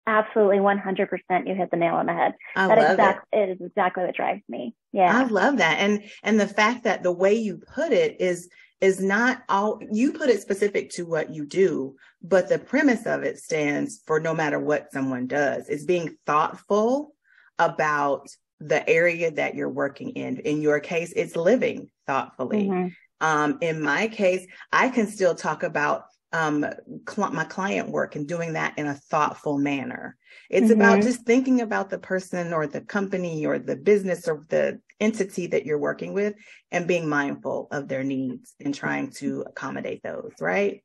Absolutely, 0.06 0.58
100%. 0.58 1.46
You 1.46 1.54
hit 1.54 1.70
the 1.70 1.76
nail 1.76 1.94
on 1.94 2.06
the 2.06 2.12
head. 2.12 2.34
I 2.56 2.68
that 2.68 2.78
love 2.78 2.90
exact, 2.92 3.26
it. 3.32 3.38
it 3.38 3.48
is 3.50 3.66
exactly 3.66 4.04
what 4.04 4.16
drives 4.16 4.42
me. 4.48 4.74
Yeah. 4.92 5.16
I 5.16 5.24
love 5.24 5.58
that. 5.58 5.78
And, 5.78 6.02
and 6.24 6.40
the 6.40 6.48
fact 6.48 6.84
that 6.84 7.04
the 7.04 7.12
way 7.12 7.34
you 7.34 7.62
put 7.74 7.92
it 7.92 8.20
is, 8.20 8.48
is 8.82 9.00
not 9.00 9.42
all 9.48 9.80
you 9.92 10.12
put 10.12 10.28
it 10.28 10.42
specific 10.42 10.90
to 10.90 11.06
what 11.06 11.30
you 11.30 11.46
do, 11.46 11.94
but 12.20 12.48
the 12.48 12.58
premise 12.58 13.06
of 13.06 13.22
it 13.22 13.38
stands 13.38 14.02
for 14.06 14.18
no 14.18 14.34
matter 14.34 14.58
what 14.58 14.92
someone 14.92 15.28
does. 15.28 15.68
It's 15.68 15.84
being 15.84 16.16
thoughtful 16.26 17.14
about 17.60 18.26
the 18.58 18.86
area 18.90 19.30
that 19.30 19.54
you're 19.54 19.70
working 19.70 20.10
in. 20.10 20.38
In 20.38 20.60
your 20.60 20.80
case, 20.80 21.12
it's 21.14 21.36
living 21.36 21.90
thoughtfully. 22.08 22.68
Mm-hmm. 22.68 22.88
Um, 23.20 23.58
in 23.60 23.80
my 23.80 24.08
case, 24.08 24.44
I 24.72 24.88
can 24.88 25.06
still 25.06 25.36
talk 25.36 25.62
about 25.62 26.04
um, 26.32 26.64
cl- 27.08 27.32
my 27.32 27.44
client 27.44 27.90
work 27.90 28.16
and 28.16 28.26
doing 28.26 28.54
that 28.54 28.78
in 28.78 28.86
a 28.86 28.94
thoughtful 28.94 29.58
manner. 29.58 30.16
It's 30.48 30.70
mm-hmm. 30.70 30.80
about 30.80 31.02
just 31.02 31.24
thinking 31.24 31.60
about 31.60 31.90
the 31.90 31.98
person 31.98 32.52
or 32.52 32.66
the 32.66 32.80
company 32.80 33.46
or 33.46 33.58
the 33.58 33.76
business 33.76 34.28
or 34.28 34.44
the 34.48 34.80
entity 35.00 35.48
that 35.48 35.66
you're 35.66 35.78
working 35.78 36.14
with 36.14 36.34
and 36.70 36.86
being 36.86 37.08
mindful 37.08 37.68
of 37.70 37.88
their 37.88 38.04
needs 38.04 38.54
and 38.64 38.74
trying 38.74 39.10
to 39.10 39.44
accommodate 39.46 40.02
those, 40.02 40.32
right? 40.40 40.82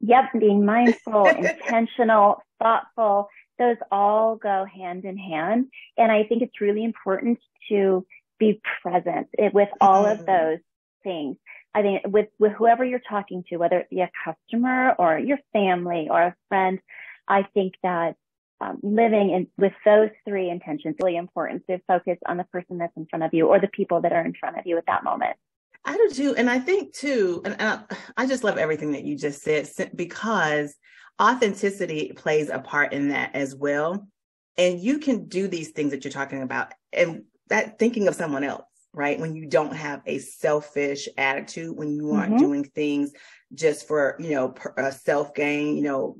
Yep, 0.00 0.24
being 0.38 0.64
mindful, 0.64 1.26
intentional, 1.26 2.42
thoughtful, 2.60 3.28
those 3.58 3.76
all 3.90 4.36
go 4.36 4.64
hand 4.64 5.04
in 5.04 5.18
hand. 5.18 5.66
And 5.96 6.10
I 6.10 6.24
think 6.24 6.42
it's 6.42 6.60
really 6.60 6.84
important 6.84 7.38
to 7.68 8.06
be 8.38 8.60
present 8.82 9.28
with 9.52 9.68
all 9.80 10.04
mm-hmm. 10.04 10.20
of 10.20 10.26
those 10.26 10.58
things. 11.02 11.36
I 11.78 11.82
think 11.82 12.02
with, 12.08 12.26
with 12.40 12.52
whoever 12.54 12.84
you're 12.84 13.00
talking 13.08 13.44
to, 13.48 13.56
whether 13.56 13.78
it 13.78 13.88
be 13.88 14.00
a 14.00 14.10
customer 14.24 14.96
or 14.98 15.16
your 15.16 15.38
family 15.52 16.08
or 16.10 16.20
a 16.20 16.36
friend, 16.48 16.80
I 17.28 17.44
think 17.54 17.74
that 17.84 18.16
um, 18.60 18.80
living 18.82 19.30
in, 19.30 19.46
with 19.56 19.74
those 19.84 20.10
three 20.26 20.50
intentions 20.50 20.96
is 20.96 20.98
really 21.00 21.16
important 21.16 21.64
to 21.68 21.80
focus 21.86 22.18
on 22.26 22.36
the 22.36 22.42
person 22.44 22.78
that's 22.78 22.96
in 22.96 23.06
front 23.06 23.22
of 23.22 23.32
you 23.32 23.46
or 23.46 23.60
the 23.60 23.68
people 23.68 24.00
that 24.00 24.12
are 24.12 24.24
in 24.24 24.34
front 24.34 24.58
of 24.58 24.66
you 24.66 24.76
at 24.76 24.86
that 24.86 25.04
moment. 25.04 25.36
I 25.84 25.96
do 25.96 26.10
too. 26.12 26.34
And 26.36 26.50
I 26.50 26.58
think 26.58 26.94
too, 26.94 27.42
and 27.44 27.54
I, 27.60 27.84
I 28.16 28.26
just 28.26 28.42
love 28.42 28.58
everything 28.58 28.90
that 28.92 29.04
you 29.04 29.16
just 29.16 29.42
said 29.42 29.70
because 29.94 30.74
authenticity 31.22 32.12
plays 32.12 32.48
a 32.48 32.58
part 32.58 32.92
in 32.92 33.10
that 33.10 33.36
as 33.36 33.54
well. 33.54 34.08
And 34.56 34.80
you 34.80 34.98
can 34.98 35.28
do 35.28 35.46
these 35.46 35.70
things 35.70 35.92
that 35.92 36.02
you're 36.02 36.10
talking 36.10 36.42
about 36.42 36.72
and 36.92 37.22
that 37.50 37.78
thinking 37.78 38.08
of 38.08 38.16
someone 38.16 38.42
else, 38.42 38.64
right? 38.98 39.20
When 39.20 39.36
you 39.36 39.46
don't 39.46 39.76
have 39.76 40.02
a 40.06 40.18
selfish 40.18 41.08
attitude, 41.16 41.76
when 41.76 41.94
you 41.94 42.10
aren't 42.10 42.34
mm-hmm. 42.34 42.42
doing 42.42 42.64
things 42.64 43.12
just 43.54 43.86
for, 43.86 44.16
you 44.18 44.30
know, 44.30 44.54
self 44.90 45.34
gain, 45.34 45.76
you 45.76 45.84
know, 45.84 46.16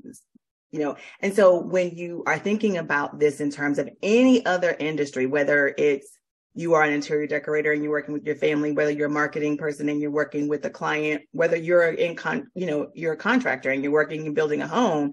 you 0.71 0.79
know 0.79 0.95
and 1.19 1.35
so 1.35 1.59
when 1.59 1.95
you 1.95 2.23
are 2.27 2.37
thinking 2.37 2.77
about 2.77 3.19
this 3.19 3.41
in 3.41 3.49
terms 3.49 3.79
of 3.79 3.89
any 4.03 4.45
other 4.45 4.75
industry 4.79 5.25
whether 5.25 5.73
it's 5.79 6.19
you 6.53 6.75
are 6.75 6.83
an 6.83 6.93
interior 6.93 7.25
decorator 7.25 7.71
and 7.71 7.81
you're 7.81 7.91
working 7.91 8.13
with 8.13 8.23
your 8.23 8.35
family 8.35 8.71
whether 8.71 8.91
you're 8.91 9.07
a 9.07 9.11
marketing 9.11 9.57
person 9.57 9.89
and 9.89 9.99
you're 9.99 10.11
working 10.11 10.47
with 10.47 10.63
a 10.65 10.69
client 10.69 11.23
whether 11.31 11.57
you're 11.57 11.89
in 11.89 12.15
con 12.15 12.51
you 12.53 12.67
know 12.67 12.91
you're 12.93 13.13
a 13.13 13.17
contractor 13.17 13.71
and 13.71 13.81
you're 13.81 13.91
working 13.91 14.27
and 14.27 14.35
building 14.35 14.61
a 14.61 14.67
home 14.67 15.11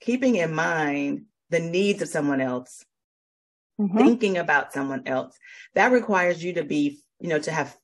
keeping 0.00 0.36
in 0.36 0.54
mind 0.54 1.26
the 1.50 1.60
needs 1.60 2.00
of 2.00 2.08
someone 2.08 2.40
else 2.40 2.82
mm-hmm. 3.80 3.98
thinking 3.98 4.38
about 4.38 4.72
someone 4.72 5.06
else 5.06 5.38
that 5.74 5.92
requires 5.92 6.42
you 6.42 6.54
to 6.54 6.64
be 6.64 6.98
you 7.20 7.28
know 7.28 7.38
to 7.38 7.50
have 7.50 7.76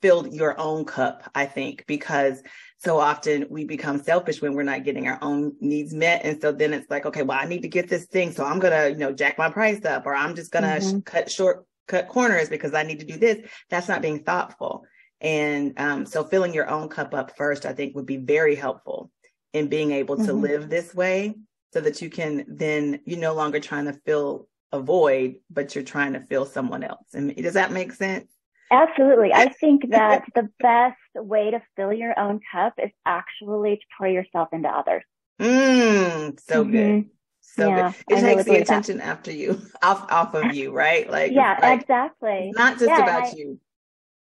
filled 0.00 0.32
your 0.34 0.58
own 0.58 0.84
cup 0.84 1.30
i 1.34 1.46
think 1.46 1.84
because 1.86 2.42
so 2.82 2.98
often 2.98 3.46
we 3.48 3.64
become 3.64 4.02
selfish 4.02 4.42
when 4.42 4.54
we're 4.54 4.64
not 4.64 4.82
getting 4.82 5.06
our 5.06 5.18
own 5.22 5.52
needs 5.60 5.94
met. 5.94 6.22
And 6.24 6.40
so 6.42 6.50
then 6.50 6.74
it's 6.74 6.90
like 6.90 7.06
okay 7.06 7.22
well 7.22 7.38
i 7.38 7.46
need 7.46 7.62
to 7.62 7.68
get 7.68 7.88
this 7.88 8.06
thing. 8.06 8.32
So 8.32 8.44
i'm 8.44 8.58
gonna 8.58 8.88
you 8.88 8.96
know 8.96 9.12
jack 9.12 9.38
my 9.38 9.50
price 9.50 9.84
up 9.84 10.04
or 10.06 10.14
i'm 10.14 10.34
just 10.34 10.50
gonna 10.50 10.78
mm-hmm. 10.78 10.98
sh- 10.98 11.02
cut 11.04 11.30
short 11.30 11.64
cut 11.86 12.08
corners 12.08 12.48
because 12.48 12.74
i 12.74 12.82
need 12.82 13.00
to 13.00 13.06
do 13.06 13.16
this. 13.16 13.38
That's 13.70 13.88
not 13.88 14.02
being 14.02 14.24
thoughtful. 14.24 14.84
And 15.20 15.78
um, 15.78 16.04
so 16.04 16.24
filling 16.24 16.52
your 16.52 16.68
own 16.68 16.88
cup 16.88 17.14
up 17.14 17.36
first 17.36 17.64
i 17.64 17.72
think 17.72 17.94
would 17.94 18.06
be 18.06 18.16
very 18.16 18.56
helpful 18.56 19.10
in 19.52 19.68
being 19.68 19.92
able 19.92 20.16
to 20.16 20.22
mm-hmm. 20.22 20.40
live 20.40 20.68
this 20.68 20.92
way 20.94 21.34
so 21.72 21.80
that 21.80 22.02
you 22.02 22.10
can 22.10 22.44
then 22.48 23.00
you're 23.04 23.18
no 23.20 23.34
longer 23.34 23.60
trying 23.60 23.84
to 23.84 23.92
fill 24.04 24.48
a 24.72 24.80
void 24.80 25.36
but 25.50 25.74
you're 25.74 25.84
trying 25.84 26.14
to 26.14 26.20
fill 26.20 26.46
someone 26.46 26.82
else. 26.82 27.14
And 27.14 27.34
does 27.36 27.54
that 27.54 27.70
make 27.70 27.92
sense 27.92 28.31
Absolutely. 28.72 29.34
I 29.34 29.50
think 29.50 29.90
that 29.90 30.24
the 30.34 30.48
best 30.58 30.96
way 31.14 31.50
to 31.50 31.60
fill 31.76 31.92
your 31.92 32.18
own 32.18 32.40
cup 32.50 32.72
is 32.82 32.90
actually 33.04 33.76
to 33.76 33.82
pour 33.98 34.08
yourself 34.08 34.48
into 34.52 34.68
others. 34.68 35.02
Mm, 35.38 36.40
so 36.40 36.64
mm-hmm. 36.64 36.72
good. 36.72 37.10
So 37.42 37.68
yeah, 37.68 37.92
good. 38.08 38.18
It 38.18 38.24
I 38.24 38.34
takes 38.34 38.44
the 38.44 38.56
attention 38.56 38.96
that. 38.98 39.06
after 39.06 39.30
you, 39.30 39.60
off 39.82 40.10
off 40.10 40.34
of 40.34 40.54
you, 40.54 40.72
right? 40.72 41.08
Like 41.10 41.32
Yeah, 41.32 41.58
like, 41.60 41.82
exactly. 41.82 42.50
Not 42.56 42.78
just 42.78 42.88
yeah, 42.88 43.02
about 43.02 43.24
I, 43.24 43.32
you. 43.36 43.60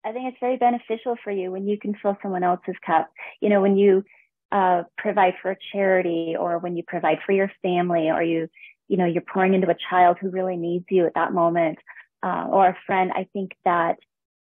I 0.03 0.11
think 0.13 0.29
it's 0.29 0.39
very 0.39 0.57
beneficial 0.57 1.15
for 1.23 1.31
you 1.31 1.51
when 1.51 1.67
you 1.67 1.77
can 1.77 1.95
fill 2.01 2.17
someone 2.23 2.43
else's 2.43 2.75
cup. 2.83 3.11
You 3.39 3.49
know, 3.49 3.61
when 3.61 3.77
you 3.77 4.03
uh, 4.51 4.83
provide 4.97 5.35
for 5.43 5.51
a 5.51 5.57
charity 5.71 6.35
or 6.37 6.57
when 6.57 6.75
you 6.75 6.83
provide 6.87 7.19
for 7.23 7.33
your 7.33 7.51
family 7.61 8.09
or 8.09 8.23
you, 8.23 8.49
you 8.87 8.97
know, 8.97 9.05
you're 9.05 9.21
pouring 9.21 9.53
into 9.53 9.69
a 9.69 9.75
child 9.89 10.17
who 10.19 10.29
really 10.29 10.57
needs 10.57 10.85
you 10.89 11.05
at 11.05 11.13
that 11.13 11.33
moment, 11.33 11.77
uh, 12.23 12.47
or 12.49 12.69
a 12.69 12.77
friend, 12.87 13.11
I 13.13 13.27
think 13.33 13.51
that 13.63 13.97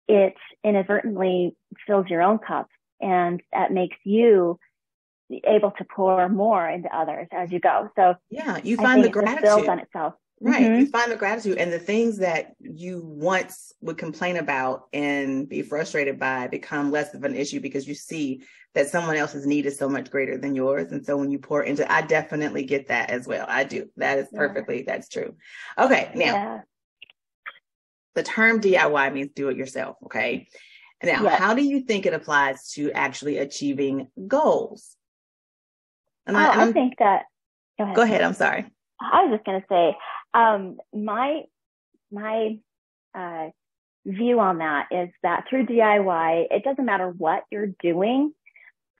it 0.09 0.35
inadvertently 0.65 1.57
fills 1.87 2.07
your 2.09 2.23
own 2.23 2.39
cup 2.39 2.69
and 3.01 3.43
that 3.53 3.73
makes 3.73 3.97
you 4.05 4.59
able 5.45 5.71
to 5.73 5.85
pour 5.85 6.29
more 6.29 6.69
into 6.69 6.95
others 6.95 7.29
as 7.33 7.51
you 7.51 7.59
go. 7.59 7.89
So 7.97 8.15
yeah, 8.31 8.59
you 8.63 8.77
find 8.77 9.03
the 9.03 9.09
gratitude 9.09 9.43
builds 9.43 9.69
on 9.69 9.79
itself. 9.79 10.15
Right. 10.41 10.63
Mm-hmm. 10.63 10.81
You 10.81 10.87
find 10.87 11.13
the 11.13 11.17
gratitude 11.17 11.59
and 11.59 11.73
the 11.73 11.79
things 11.79 12.19
that 12.19 12.55
you 12.59 13.01
once 13.05 13.73
would 13.81 13.97
complain 13.97 14.39
about 14.39 14.89
and 14.93 15.49
be 15.49 15.63
frustrated 15.63 16.19
by 16.19 16.49
become 16.49 16.91
less 16.91 17.15
of 17.15 17.23
an 17.23 17.37
issue 17.37 17.61
because 17.61 17.87
you 17.87 17.95
see 17.95 18.43
that 18.75 18.89
someone 18.89 19.17
else's 19.17 19.47
need 19.47 19.67
is 19.67 19.79
so 19.79 19.89
much 19.89 20.11
greater 20.11 20.37
than 20.37 20.57
yours. 20.57 20.91
And 20.91 21.07
so 21.07 21.17
when 21.17 21.31
you 21.31 21.39
pour 21.39 21.63
into, 21.63 21.91
I 21.91 22.03
definitely 22.03 22.65
get 22.65 22.89
that 22.89 23.11
as 23.11 23.27
well. 23.27 23.47
I 23.49 23.63
do. 23.63 23.89
That 23.97 24.19
is 24.19 24.29
perfectly, 24.35 24.79
yeah. 24.79 24.85
that's 24.87 25.09
true. 25.09 25.37
Okay. 25.79 26.11
Now, 26.15 26.25
yeah 26.25 26.61
the 28.15 28.23
term 28.23 28.61
DIY 28.61 29.13
means 29.13 29.31
do 29.35 29.49
it 29.49 29.57
yourself. 29.57 29.97
Okay. 30.05 30.49
Now, 31.03 31.23
yes. 31.23 31.39
how 31.39 31.55
do 31.55 31.63
you 31.63 31.81
think 31.81 32.07
it 32.07 32.15
applies 32.15 32.71
to 32.73 32.93
actually 32.93 33.39
achieving 33.39 34.09
goals? 34.29 34.97
And 36.27 36.37
oh, 36.37 36.41
I, 36.41 36.69
I, 36.69 36.73
think 36.73 36.95
that. 36.99 37.25
Go 37.77 37.85
ahead. 37.85 37.97
Go 37.97 38.03
ahead. 38.03 38.23
I'm 38.23 38.35
sorry. 38.35 38.67
I 39.01 39.25
was 39.25 39.37
just 39.37 39.45
going 39.45 39.61
to 39.61 39.67
say, 39.69 39.97
um, 40.35 40.77
my 40.95 41.43
my 42.13 42.59
uh, 43.15 43.49
view 44.07 44.41
on 44.41 44.59
that 44.59 44.89
is 44.91 45.09
that 45.23 45.45
through 45.49 45.67
DIY, 45.67 46.47
it 46.51 46.65
doesn't 46.65 46.85
matter 46.85 47.09
what 47.09 47.45
you're 47.51 47.75
doing, 47.83 48.33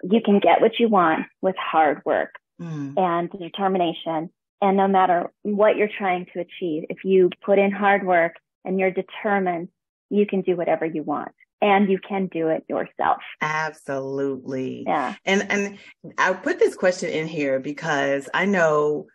you 0.03 0.21
can 0.25 0.41
get 0.41 0.61
what 0.61 0.79
you 0.79 0.89
want 0.89 1.27
with 1.41 1.57
hard 1.57 2.03
work 2.05 2.35
mm. 2.61 2.99
and 2.99 3.31
determination. 3.31 4.31
And 4.61 4.77
no 4.77 4.89
matter 4.89 5.31
what 5.43 5.77
you're 5.77 5.91
trying 5.97 6.27
to 6.33 6.41
achieve, 6.41 6.85
if 6.89 7.05
you 7.05 7.31
put 7.45 7.59
in 7.59 7.73
hard 7.73 8.07
work 8.07 8.35
and 8.65 8.79
you're 8.79 8.91
determined, 8.91 9.69
you 10.11 10.27
can 10.27 10.43
do 10.43 10.57
whatever 10.57 10.85
you 10.85 11.03
want 11.03 11.33
and 11.61 11.89
you 11.89 11.99
can 11.99 12.27
do 12.27 12.49
it 12.49 12.65
yourself. 12.69 13.23
Absolutely. 13.41 14.85
Yeah. 14.87 15.15
And 15.25 15.51
and 15.51 15.79
I 16.19 16.33
put 16.35 16.59
this 16.59 16.75
question 16.75 17.09
in 17.11 17.27
here 17.27 17.61
because 17.61 18.29
I 18.35 18.45
know 18.47 19.07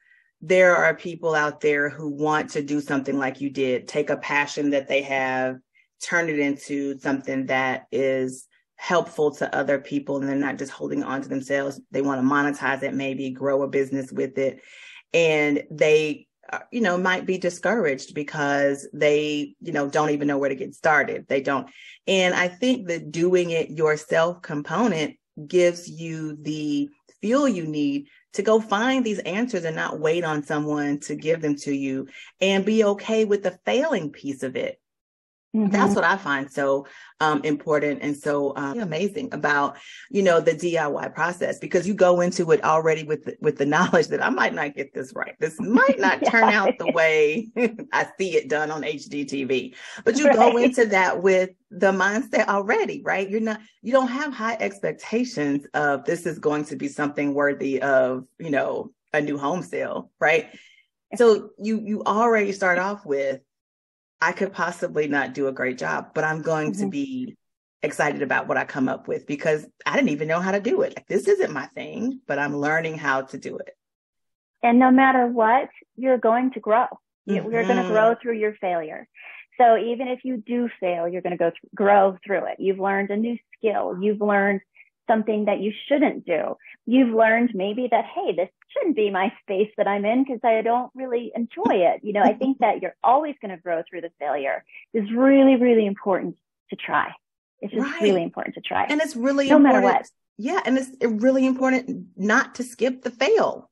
there 0.41 0.75
are 0.75 0.95
people 0.95 1.35
out 1.35 1.61
there 1.61 1.89
who 1.89 2.09
want 2.09 2.51
to 2.51 2.61
do 2.61 2.79
something 2.79 3.17
like 3.17 3.41
you 3.41 3.49
did, 3.49 3.87
take 3.87 4.09
a 4.09 4.17
passion 4.17 4.69
that 4.69 4.87
they 4.87 5.01
have, 5.01 5.57
turn 6.01 6.29
it 6.29 6.39
into 6.39 6.97
something 6.99 7.47
that 7.47 7.87
is 7.91 8.47
helpful 8.75 9.31
to 9.31 9.55
other 9.55 9.79
people 9.79 10.17
and 10.17 10.29
they're 10.29 10.35
not 10.35 10.57
just 10.57 10.71
holding 10.71 11.03
on 11.03 11.21
to 11.21 11.27
themselves. 11.27 11.81
They 11.91 12.01
want 12.01 12.21
to 12.21 12.27
monetize 12.27 12.83
it, 12.83 12.93
maybe 12.93 13.31
grow 13.31 13.63
a 13.63 13.67
business 13.67 14.11
with 14.11 14.37
it. 14.37 14.61
And 15.13 15.63
they 15.71 16.26
Uh, 16.49 16.59
you 16.71 16.79
know, 16.79 16.97
might 16.97 17.25
be 17.25 17.37
discouraged 17.37 18.13
because 18.13 18.87
they, 18.93 19.53
you 19.59 19.73
know, 19.73 19.89
don't 19.89 20.11
even 20.11 20.27
know 20.27 20.37
where 20.37 20.49
to 20.49 20.55
get 20.55 20.73
started. 20.73 21.25
They 21.27 21.41
don't. 21.41 21.67
And 22.07 22.33
I 22.33 22.47
think 22.47 22.87
the 22.87 22.99
doing 22.99 23.51
it 23.51 23.69
yourself 23.69 24.41
component 24.41 25.17
gives 25.45 25.89
you 25.89 26.37
the 26.41 26.89
fuel 27.21 27.47
you 27.47 27.67
need 27.67 28.07
to 28.33 28.41
go 28.43 28.61
find 28.61 29.05
these 29.05 29.19
answers 29.19 29.65
and 29.65 29.75
not 29.75 29.99
wait 29.99 30.23
on 30.23 30.43
someone 30.43 30.99
to 31.01 31.15
give 31.15 31.41
them 31.41 31.55
to 31.55 31.73
you 31.73 32.07
and 32.39 32.65
be 32.65 32.83
okay 32.83 33.25
with 33.25 33.43
the 33.43 33.59
failing 33.65 34.11
piece 34.11 34.43
of 34.43 34.55
it. 34.55 34.79
Mm-hmm. 35.57 35.71
That's 35.71 35.95
what 35.95 36.03
I 36.03 36.17
find 36.17 36.51
so 36.51 36.85
um, 37.19 37.41
important 37.43 37.99
and 38.03 38.15
so 38.15 38.55
um, 38.55 38.79
amazing 38.79 39.29
about, 39.31 39.77
you 40.11 40.21
know, 40.21 40.39
the 40.39 40.51
DIY 40.51 41.15
process 41.15 41.57
because 41.57 41.87
you 41.87 41.95
go 41.95 42.21
into 42.21 42.51
it 42.51 42.63
already 42.63 43.03
with 43.03 43.25
the, 43.25 43.35
with 43.41 43.57
the 43.57 43.65
knowledge 43.65 44.07
that 44.07 44.23
I 44.23 44.29
might 44.29 44.53
not 44.53 44.75
get 44.75 44.93
this 44.93 45.13
right. 45.15 45.35
This 45.39 45.59
might 45.59 45.99
not 45.99 46.21
yeah. 46.21 46.29
turn 46.31 46.43
out 46.43 46.77
the 46.77 46.91
way 46.91 47.49
I 47.91 48.07
see 48.19 48.35
it 48.35 48.49
done 48.49 48.69
on 48.69 48.83
HGTV, 48.83 49.73
but 50.05 50.17
you 50.17 50.27
right. 50.27 50.35
go 50.35 50.57
into 50.57 50.85
that 50.85 51.23
with 51.23 51.49
the 51.71 51.91
mindset 51.91 52.47
already, 52.47 53.01
right? 53.03 53.27
You're 53.27 53.41
not, 53.41 53.59
you 53.81 53.91
don't 53.91 54.09
have 54.09 54.33
high 54.33 54.57
expectations 54.59 55.65
of 55.73 56.05
this 56.05 56.27
is 56.27 56.37
going 56.37 56.65
to 56.65 56.75
be 56.75 56.87
something 56.87 57.33
worthy 57.33 57.81
of, 57.81 58.25
you 58.37 58.51
know, 58.51 58.91
a 59.13 59.21
new 59.21 59.39
home 59.39 59.63
sale, 59.63 60.11
right? 60.19 60.49
So 61.15 61.51
you 61.57 61.79
you 61.79 62.03
already 62.03 62.51
start 62.51 62.79
off 62.79 63.05
with 63.05 63.39
I 64.21 64.31
could 64.31 64.53
possibly 64.53 65.07
not 65.07 65.33
do 65.33 65.47
a 65.47 65.51
great 65.51 65.77
job, 65.77 66.11
but 66.13 66.23
I'm 66.23 66.41
going 66.41 66.71
mm-hmm. 66.71 66.83
to 66.83 66.89
be 66.89 67.37
excited 67.83 68.21
about 68.21 68.47
what 68.47 68.57
I 68.57 68.65
come 68.65 68.89
up 68.89 69.07
with 69.07 69.27
because 69.27 69.65
I 69.85 69.95
didn't 69.95 70.09
even 70.09 70.27
know 70.27 70.39
how 70.39 70.51
to 70.51 70.59
do 70.59 70.81
it. 70.81 70.95
Like 70.95 71.07
this 71.07 71.27
isn't 71.27 71.53
my 71.53 71.67
thing, 71.67 72.21
but 72.27 72.39
I'm 72.39 72.57
learning 72.57 72.97
how 72.97 73.21
to 73.21 73.37
do 73.37 73.57
it. 73.57 73.75
And 74.63 74.79
no 74.79 74.91
matter 74.91 75.27
what, 75.27 75.69
you're 75.95 76.17
going 76.17 76.51
to 76.53 76.59
grow. 76.59 76.87
Mm-hmm. 77.29 77.51
You're 77.51 77.65
going 77.65 77.83
to 77.83 77.89
grow 77.89 78.15
through 78.21 78.37
your 78.37 78.55
failure. 78.55 79.07
So 79.59 79.77
even 79.77 80.07
if 80.07 80.19
you 80.23 80.37
do 80.37 80.69
fail, 80.79 81.07
you're 81.07 81.21
going 81.21 81.31
to 81.31 81.37
go 81.37 81.49
th- 81.49 81.73
grow 81.73 82.17
through 82.25 82.45
it. 82.45 82.59
You've 82.59 82.79
learned 82.79 83.09
a 83.09 83.17
new 83.17 83.37
skill. 83.57 83.97
You've 83.99 84.21
learned 84.21 84.61
something 85.07 85.45
that 85.45 85.59
you 85.59 85.73
shouldn't 85.87 86.25
do. 86.25 86.55
You've 86.85 87.15
learned 87.15 87.51
maybe 87.53 87.87
that, 87.91 88.05
hey, 88.05 88.35
this 88.35 88.49
shouldn't 88.69 88.95
be 88.95 89.09
my 89.09 89.31
space 89.41 89.71
that 89.77 89.87
I'm 89.87 90.05
in 90.05 90.23
because 90.23 90.39
I 90.43 90.61
don't 90.61 90.91
really 90.93 91.31
enjoy 91.35 91.75
it. 91.75 92.01
You 92.03 92.13
know, 92.13 92.21
I 92.21 92.33
think 92.33 92.59
that 92.59 92.81
you're 92.81 92.95
always 93.03 93.35
going 93.41 93.55
to 93.55 93.61
grow 93.61 93.83
through 93.89 94.01
the 94.01 94.11
failure. 94.19 94.63
It's 94.93 95.11
really, 95.11 95.55
really 95.55 95.85
important 95.85 96.37
to 96.69 96.75
try. 96.75 97.11
It's 97.61 97.73
just 97.73 97.83
right. 97.83 98.01
really 98.01 98.23
important 98.23 98.55
to 98.55 98.61
try. 98.61 98.85
And 98.85 99.01
it's 99.01 99.15
really 99.15 99.49
no 99.49 99.57
important. 99.57 99.83
matter 99.83 99.97
what. 99.97 100.09
Yeah. 100.37 100.61
And 100.65 100.77
it's 100.77 100.91
really 101.01 101.45
important 101.45 102.07
not 102.15 102.55
to 102.55 102.63
skip 102.63 103.01
the 103.01 103.11
fail. 103.11 103.69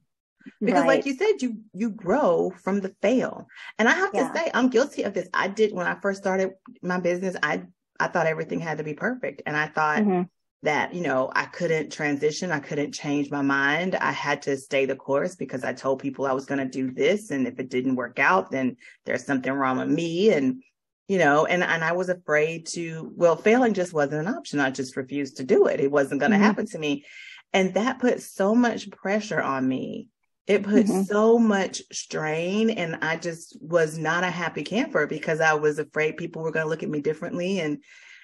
Because 0.62 0.82
right. 0.82 0.88
like 0.88 1.06
you 1.08 1.15
said, 1.15 1.41
you 1.41 1.58
you 1.74 1.89
grow 1.89 2.54
from 2.63 2.80
the 2.80 2.93
fail. 3.02 3.48
And 3.80 3.89
I 3.89 3.93
have 3.93 4.12
yeah. 4.13 4.28
to 4.28 4.38
say, 4.38 4.52
I'm 4.54 4.69
guilty 4.69 5.02
of 5.02 5.15
this. 5.15 5.28
I 5.34 5.48
did 5.48 5.74
when 5.74 5.88
I 5.88 5.95
first 6.00 6.21
started 6.21 6.52
my 6.84 7.00
business, 7.00 7.36
I 7.41 7.63
I 8.00 8.10
thought 8.10 8.28
everything 8.28 8.60
had 8.60 8.78
to 8.78 8.84
be 8.84 8.93
perfect. 8.93 9.41
And 9.48 9.58
I 9.58 9.67
thought 9.67 10.04
mm-hmm 10.04 10.21
that, 10.65 10.93
you 10.93 11.01
know, 11.01 11.32
I 11.34 11.45
couldn't 11.45 11.91
transition. 11.91 12.51
I 12.51 12.60
couldn't 12.60 12.91
change 12.91 13.32
my 13.32 13.41
mind. 13.41 13.95
I 13.95 14.12
had 14.12 14.41
to 14.43 14.58
stay 14.58 14.86
the 14.86 14.95
course 14.95 15.36
because 15.36 15.63
I 15.63 15.73
told 15.73 15.99
people 15.99 16.25
I 16.25 16.34
was 16.34 16.45
going 16.45 16.60
to 16.60 16.65
do 16.65 16.91
this. 16.91 17.32
And 17.32 17.47
if 17.47 17.60
it 17.60 17.69
didn't 17.69 17.95
work 17.95 18.19
out, 18.19 18.51
then 18.51 18.78
there's 19.06 19.25
something 19.25 19.51
wrong 19.51 19.78
with 19.78 19.89
me. 19.89 20.32
And, 20.34 20.62
you 21.08 21.17
know, 21.17 21.45
and, 21.45 21.63
and 21.63 21.84
I 21.84 21.93
was 21.93 22.10
afraid 22.10 22.67
to, 22.67 23.12
well, 23.15 23.36
failing 23.36 23.73
just 23.73 23.93
wasn't 23.93 24.28
an 24.28 24.34
option. 24.36 24.60
I 24.60 24.71
just 24.71 24.97
refused 24.97 25.38
to 25.38 25.43
do 25.43 25.67
it. 25.67 25.80
It 25.80 25.91
wasn't 25.91 26.19
going 26.19 26.32
to 26.32 26.38
mm-hmm. 26.38 26.45
happen 26.45 26.65
to 26.67 26.80
me. 26.80 27.06
And 27.54 27.73
that 27.75 27.99
put 27.99 28.21
so 28.21 28.54
much 28.54 28.91
pressure 28.91 29.41
on 29.41 29.67
me. 29.67 30.10
It 30.47 30.63
put 30.63 30.86
mm-hmm. 30.86 31.04
so 31.04 31.39
much 31.39 31.82
strain 31.91 32.69
and 32.69 32.97
I 33.01 33.17
just 33.17 33.58
was 33.62 33.97
not 33.97 34.23
a 34.23 34.30
happy 34.30 34.63
camper 34.63 35.08
because 35.08 35.41
I 35.41 35.54
was 35.54 35.80
afraid 35.80 36.17
people 36.17 36.43
were 36.43 36.51
going 36.51 36.65
to 36.65 36.69
look 36.69 36.84
at 36.84 36.89
me 36.89 37.01
differently. 37.01 37.62
And, 37.62 37.80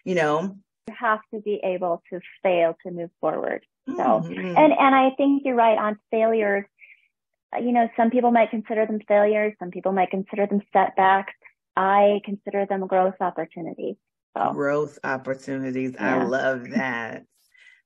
you 0.06 0.16
know, 0.16 0.58
have 0.90 1.20
to 1.34 1.40
be 1.40 1.60
able 1.64 2.02
to 2.10 2.20
fail 2.44 2.76
to 2.86 2.92
move 2.92 3.10
forward. 3.20 3.66
So, 3.88 3.94
mm-hmm. 3.94 4.58
and, 4.58 4.74
and 4.74 4.96
I 4.96 5.12
think 5.18 5.44
you're 5.46 5.56
right 5.56 5.78
on 5.78 6.00
failures. 6.12 6.66
you 7.60 7.72
know, 7.72 7.90
some 7.98 8.10
people 8.10 8.32
might 8.32 8.50
consider 8.50 8.86
them 8.86 9.00
failures. 9.08 9.54
Some 9.60 9.72
people 9.72 9.92
might 9.92 10.12
consider 10.12 10.48
them 10.48 10.62
setbacks. 10.72 11.34
I 11.76 12.22
consider 12.26 12.66
them 12.66 12.86
growth 12.88 13.16
opportunities. 13.20 13.96
So. 14.38 14.54
Growth 14.54 15.00
opportunities. 15.04 15.94
Yeah. 15.96 16.18
I 16.18 16.24
love 16.24 16.70
that. 16.72 17.26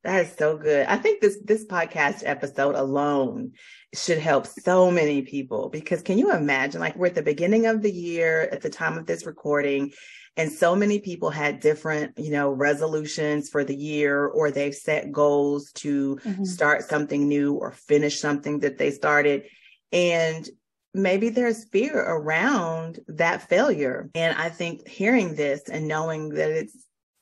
That 0.05 0.27
is 0.27 0.35
so 0.37 0.55
good. 0.55 0.85
I 0.85 0.97
think 0.97 1.19
this 1.19 1.39
this 1.43 1.65
podcast 1.65 2.21
episode 2.23 2.75
alone 2.75 3.53
should 3.95 4.19
help 4.19 4.45
so 4.45 4.91
many 4.91 5.23
people 5.23 5.69
because 5.69 6.03
can 6.03 6.19
you 6.19 6.31
imagine 6.31 6.79
like 6.79 6.95
we're 6.95 7.07
at 7.07 7.15
the 7.15 7.23
beginning 7.23 7.65
of 7.65 7.81
the 7.81 7.91
year 7.91 8.47
at 8.51 8.61
the 8.61 8.69
time 8.69 8.99
of 8.99 9.07
this 9.07 9.25
recording 9.25 9.91
and 10.37 10.51
so 10.51 10.75
many 10.75 10.99
people 10.99 11.31
had 11.31 11.59
different, 11.59 12.19
you 12.19 12.29
know, 12.29 12.51
resolutions 12.51 13.49
for 13.49 13.63
the 13.63 13.75
year 13.75 14.27
or 14.27 14.51
they've 14.51 14.75
set 14.75 15.11
goals 15.11 15.71
to 15.73 16.17
mm-hmm. 16.17 16.43
start 16.43 16.83
something 16.83 17.27
new 17.27 17.53
or 17.53 17.71
finish 17.71 18.19
something 18.19 18.59
that 18.59 18.77
they 18.77 18.91
started 18.91 19.45
and 19.91 20.47
maybe 20.93 21.29
there's 21.29 21.65
fear 21.69 21.99
around 21.99 22.99
that 23.07 23.49
failure. 23.49 24.11
And 24.13 24.37
I 24.37 24.49
think 24.49 24.87
hearing 24.87 25.33
this 25.33 25.67
and 25.67 25.87
knowing 25.87 26.29
that 26.29 26.51
it's 26.51 26.77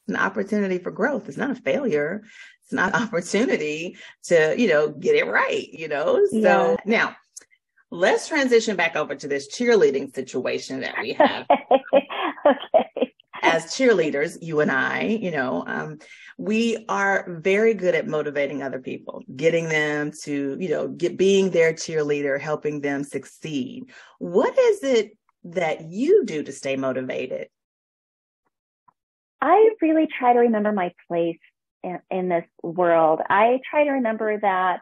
an 0.08 0.18
opportunity 0.18 0.80
for 0.80 0.92
growth, 0.92 1.30
it's 1.30 1.38
not 1.38 1.52
a 1.52 1.56
failure 1.56 2.24
not 2.74 2.94
opportunity 3.02 3.98
to, 4.24 4.56
you 4.58 4.68
know, 4.68 4.90
get 4.90 5.16
it 5.16 5.28
right, 5.28 5.70
you 5.72 5.88
know? 5.88 6.26
So 6.32 6.38
yeah. 6.40 6.76
now 6.86 7.16
let's 7.94 8.28
transition 8.28 8.76
back 8.76 8.96
over 8.96 9.16
to 9.16 9.28
this 9.28 9.48
cheerleading 9.56 10.14
situation 10.14 10.80
that 10.82 10.96
we 11.00 11.14
have. 11.14 11.46
okay. 12.46 13.14
As 13.44 13.66
cheerleaders, 13.66 14.38
you 14.42 14.62
and 14.62 14.72
I, 14.72 15.02
you 15.04 15.30
know, 15.30 15.64
um, 15.68 16.00
we 16.38 16.86
are 16.90 17.26
very 17.42 17.74
good 17.74 17.94
at 17.94 18.08
motivating 18.08 18.64
other 18.64 18.80
people, 18.80 19.22
getting 19.36 19.68
them 19.70 20.12
to, 20.24 20.58
you 20.60 20.70
know, 20.70 20.88
get 20.88 21.18
being 21.18 21.52
their 21.52 21.74
cheerleader, 21.74 22.40
helping 22.40 22.82
them 22.82 23.04
succeed. 23.04 23.92
What 24.18 24.58
is 24.58 24.84
it 24.84 25.18
that 25.44 25.92
you 25.92 26.26
do 26.26 26.42
to 26.42 26.52
stay 26.52 26.78
motivated? 26.78 27.50
I 29.42 29.72
really 29.82 30.08
try 30.18 30.34
to 30.34 30.40
remember 30.40 30.72
my 30.72 30.94
place 31.08 31.38
in, 31.84 32.00
in 32.10 32.30
this 32.30 32.46
world, 32.62 33.20
I 33.30 33.60
try 33.70 33.84
to 33.86 33.92
remember 33.92 34.40
that 34.40 34.82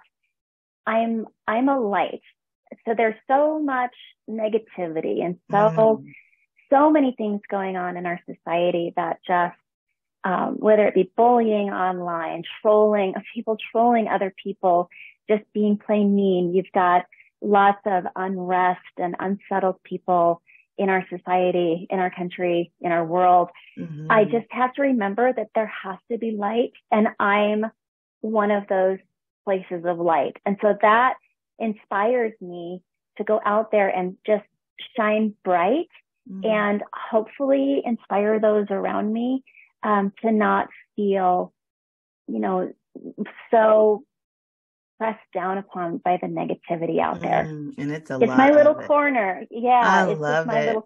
I'm 0.86 1.26
I'm 1.48 1.70
a 1.70 1.80
light. 1.80 2.22
So 2.86 2.94
there's 2.96 3.16
so 3.28 3.60
much 3.60 3.94
negativity 4.30 5.24
and 5.24 5.38
so 5.50 5.58
mm. 5.58 6.06
so 6.70 6.90
many 6.90 7.14
things 7.18 7.42
going 7.50 7.76
on 7.76 7.98
in 7.98 8.06
our 8.06 8.20
society 8.26 8.94
that 8.96 9.20
just 9.28 9.56
um, 10.24 10.58
whether 10.60 10.88
it 10.88 10.94
be 10.94 11.12
bullying 11.18 11.72
online, 11.72 12.44
trolling, 12.62 13.16
people 13.34 13.58
trolling 13.72 14.08
other 14.08 14.34
people, 14.42 14.90
just 15.28 15.44
being 15.54 15.78
plain 15.78 16.16
mean. 16.16 16.54
You've 16.54 16.72
got 16.74 17.06
lots 17.42 17.82
of 17.86 18.06
unrest 18.16 18.80
and 18.98 19.16
unsettled 19.20 19.82
people 19.84 20.42
in 20.82 20.90
our 20.90 21.06
society, 21.16 21.86
in 21.92 22.00
our 22.00 22.10
country, 22.10 22.72
in 22.82 22.92
our 22.92 23.06
world. 23.06 23.50
Mm-hmm. 23.78 24.12
I 24.12 24.24
just 24.24 24.48
have 24.50 24.74
to 24.74 24.82
remember 24.82 25.32
that 25.32 25.50
there 25.54 25.72
has 25.84 25.98
to 26.12 26.18
be 26.18 26.32
light 26.32 26.72
and 26.92 27.10
I'm 27.20 27.68
one 28.22 28.50
of 28.50 28.64
those 28.68 28.98
places 29.46 29.86
of 29.86 30.00
light. 30.00 30.38
And 30.44 30.58
so 30.60 30.74
that 30.82 31.14
inspires 31.60 32.34
me 32.42 32.82
to 33.20 33.24
go 33.24 33.40
out 33.46 33.70
there 33.72 33.90
and 33.90 34.18
just 34.26 34.44
shine 34.98 35.36
bright 35.46 35.92
mm-hmm. 36.28 36.50
and 36.50 36.82
hopefully 36.92 37.84
inspire 37.86 38.40
those 38.40 38.66
around 38.72 39.14
me 39.14 39.44
um, 39.84 40.12
to 40.24 40.32
not 40.32 40.68
feel, 40.96 41.54
you 42.28 42.40
know, 42.40 42.74
so 43.52 44.04
pressed 45.02 45.32
down 45.34 45.58
upon 45.58 45.98
by 45.98 46.20
the 46.22 46.28
negativity 46.28 47.00
out 47.00 47.20
there. 47.22 47.46
Mm, 47.46 47.74
and 47.80 47.92
it's 47.92 48.12
a 48.12 48.20
it's 48.20 48.28
my 48.28 48.52
little 48.52 48.76
corner. 48.76 49.44
Yeah, 49.50 49.82
I 49.84 50.12
it's 50.12 50.22
love 50.22 50.46
my 50.46 50.60
it. 50.60 50.68
little 50.68 50.86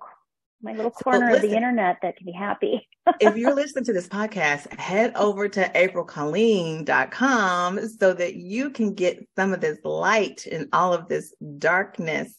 my 0.62 0.72
little 0.72 0.92
corner 0.92 1.28
so 1.28 1.34
listen, 1.34 1.44
of 1.44 1.52
the 1.52 1.58
internet 1.58 1.98
that 2.02 2.16
can 2.16 2.26
be 2.26 2.32
happy. 2.32 2.88
if 3.20 3.36
you're 3.36 3.54
listening 3.56 3.84
to 3.84 3.92
this 3.92 4.08
podcast, 4.08 4.72
head 4.80 5.12
over 5.16 5.50
to 5.50 5.70
aprilcolleen.com 5.76 7.90
so 7.90 8.14
that 8.14 8.36
you 8.36 8.70
can 8.70 8.94
get 8.94 9.28
some 9.36 9.54
of 9.54 9.60
this 9.60 9.80
light 9.84 10.48
in 10.48 10.70
all 10.72 10.94
of 10.94 11.10
this 11.10 11.34
darkness. 11.58 12.38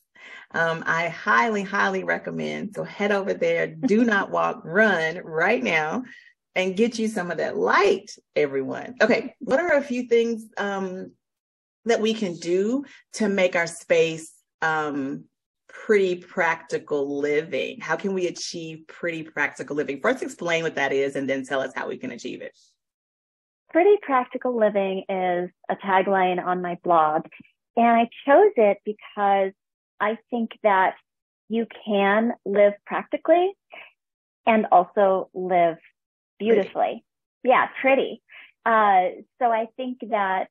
Um, 0.53 0.83
I 0.87 1.09
highly, 1.09 1.63
highly 1.63 2.05
recommend. 2.05 2.75
So 2.75 2.85
head 2.85 3.13
over 3.13 3.35
there. 3.35 3.67
Do 3.67 4.03
not 4.05 4.31
walk, 4.31 4.63
run 4.65 5.21
right 5.23 5.63
now 5.63 6.05
and 6.55 6.75
get 6.75 6.99
you 6.99 7.07
some 7.07 7.31
of 7.31 7.37
that 7.37 7.59
light, 7.59 8.13
everyone. 8.35 8.95
Okay. 9.03 9.35
What 9.41 9.61
are 9.61 9.75
a 9.75 9.83
few 9.83 10.09
things 10.09 10.47
um, 10.57 11.13
that 11.87 12.01
we 12.01 12.15
can 12.15 12.35
do 12.35 12.85
to 13.15 13.29
make 13.29 13.57
our 13.57 13.67
space 13.67 14.33
um, 14.63 15.25
pretty 15.69 16.17
practical 16.17 17.19
living? 17.19 17.81
How 17.81 17.97
can 17.97 18.13
we 18.13 18.27
achieve 18.27 18.87
pretty 18.87 19.23
practical 19.23 19.77
living? 19.77 20.01
First, 20.01 20.23
explain 20.23 20.63
what 20.63 20.75
that 20.75 20.93
is 20.93 21.17
and 21.17 21.29
then 21.29 21.45
tell 21.45 21.61
us 21.61 21.73
how 21.75 21.89
we 21.89 21.97
can 21.97 22.11
achieve 22.11 22.43
it. 22.43 22.57
Pretty 23.71 23.97
practical 24.03 24.59
living 24.59 25.05
is 25.09 25.51
a 25.69 25.77
tagline 25.77 26.45
on 26.45 26.63
my 26.63 26.79
blog. 26.83 27.27
And 27.77 27.87
I 27.87 28.09
chose 28.27 28.53
it 28.57 28.79
because 28.85 29.53
I 30.01 30.19
think 30.31 30.59
that 30.63 30.95
you 31.49 31.67
can 31.85 32.33
live 32.45 32.73
practically 32.87 33.53
and 34.47 34.67
also 34.73 35.31
live 35.35 35.77
beautifully. 36.39 36.73
Pretty. 36.73 37.05
Yeah, 37.45 37.69
pretty. 37.81 38.23
Uh, 38.65 39.23
so 39.41 39.51
I 39.51 39.67
think 39.77 39.99
that, 40.11 40.49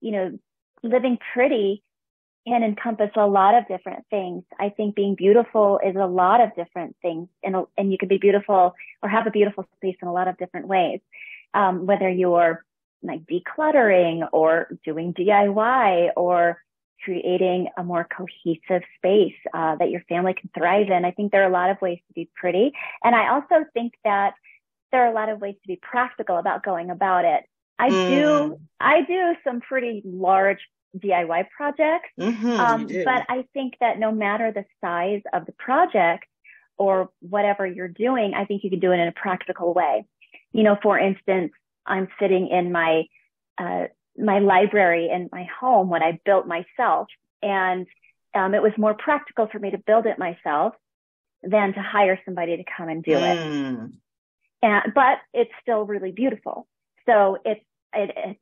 you 0.00 0.12
know, 0.12 0.38
living 0.84 1.18
pretty 1.32 1.82
can 2.46 2.62
encompass 2.62 3.10
a 3.16 3.26
lot 3.26 3.54
of 3.54 3.66
different 3.68 4.04
things. 4.10 4.44
I 4.60 4.68
think 4.68 4.94
being 4.94 5.14
beautiful 5.14 5.80
is 5.84 5.96
a 5.96 6.06
lot 6.06 6.40
of 6.40 6.54
different 6.54 6.94
things 7.00 7.28
and, 7.42 7.56
and 7.78 7.90
you 7.90 7.98
can 7.98 8.08
be 8.08 8.18
beautiful 8.18 8.74
or 9.02 9.08
have 9.08 9.26
a 9.26 9.30
beautiful 9.30 9.66
space 9.76 9.96
in 10.02 10.08
a 10.08 10.12
lot 10.12 10.28
of 10.28 10.36
different 10.36 10.68
ways. 10.68 11.00
Um, 11.54 11.86
whether 11.86 12.08
you're 12.08 12.64
like 13.02 13.24
decluttering 13.26 14.28
or 14.32 14.68
doing 14.84 15.14
DIY 15.14 16.10
or 16.16 16.58
creating 17.02 17.68
a 17.76 17.84
more 17.84 18.06
cohesive 18.16 18.82
space 18.96 19.34
uh, 19.52 19.76
that 19.76 19.90
your 19.90 20.02
family 20.08 20.34
can 20.34 20.50
thrive 20.56 20.88
in. 20.88 21.04
I 21.04 21.10
think 21.10 21.32
there 21.32 21.42
are 21.42 21.48
a 21.48 21.52
lot 21.52 21.70
of 21.70 21.80
ways 21.80 21.98
to 22.08 22.14
be 22.14 22.28
pretty. 22.34 22.72
And 23.02 23.14
I 23.14 23.34
also 23.34 23.66
think 23.74 23.92
that 24.04 24.34
there 24.90 25.04
are 25.04 25.10
a 25.10 25.14
lot 25.14 25.28
of 25.28 25.40
ways 25.40 25.54
to 25.62 25.68
be 25.68 25.78
practical 25.80 26.38
about 26.38 26.62
going 26.62 26.90
about 26.90 27.24
it. 27.24 27.44
I 27.78 27.90
mm. 27.90 28.08
do, 28.08 28.60
I 28.80 29.02
do 29.02 29.34
some 29.44 29.60
pretty 29.60 30.02
large 30.04 30.60
DIY 30.98 31.48
projects. 31.50 32.08
Mm-hmm, 32.18 32.50
um, 32.50 32.86
but 32.86 33.24
I 33.28 33.46
think 33.52 33.74
that 33.80 33.98
no 33.98 34.12
matter 34.12 34.52
the 34.52 34.64
size 34.80 35.22
of 35.32 35.46
the 35.46 35.52
project 35.52 36.24
or 36.76 37.10
whatever 37.20 37.66
you're 37.66 37.88
doing, 37.88 38.34
I 38.34 38.44
think 38.44 38.64
you 38.64 38.70
can 38.70 38.80
do 38.80 38.92
it 38.92 38.98
in 38.98 39.08
a 39.08 39.12
practical 39.12 39.74
way. 39.74 40.06
You 40.52 40.62
know, 40.62 40.76
for 40.82 40.98
instance, 40.98 41.52
I'm 41.86 42.08
sitting 42.20 42.48
in 42.48 42.72
my, 42.72 43.04
uh, 43.58 43.84
my 44.16 44.38
library 44.38 45.10
in 45.12 45.28
my 45.32 45.46
home 45.60 45.88
when 45.88 46.02
I 46.02 46.20
built 46.24 46.46
myself 46.46 47.08
and, 47.42 47.86
um, 48.34 48.54
it 48.54 48.62
was 48.62 48.72
more 48.76 48.94
practical 48.94 49.46
for 49.46 49.58
me 49.58 49.70
to 49.70 49.78
build 49.78 50.06
it 50.06 50.18
myself 50.18 50.74
than 51.42 51.72
to 51.74 51.80
hire 51.80 52.18
somebody 52.24 52.56
to 52.56 52.64
come 52.76 52.88
and 52.88 53.02
do 53.04 53.12
mm. 53.12 53.86
it. 53.86 53.90
And, 54.62 54.94
but 54.94 55.18
it's 55.32 55.52
still 55.62 55.84
really 55.84 56.10
beautiful. 56.10 56.66
So 57.06 57.38
it's, 57.44 57.64
it, 57.92 58.10
it, 58.16 58.36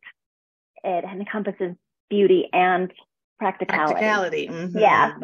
it 0.84 1.04
encompasses 1.04 1.74
beauty 2.08 2.48
and 2.52 2.92
practicality. 3.38 3.92
Practicality. 3.92 4.48
Mm-hmm. 4.48 4.78
Yeah. 4.78 5.14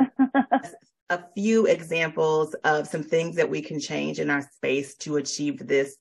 a 1.10 1.24
few 1.34 1.66
examples 1.66 2.54
of 2.64 2.86
some 2.86 3.02
things 3.02 3.36
that 3.36 3.48
we 3.48 3.62
can 3.62 3.80
change 3.80 4.20
in 4.20 4.30
our 4.30 4.42
space 4.42 4.94
to 4.96 5.16
achieve 5.16 5.66
this. 5.66 5.96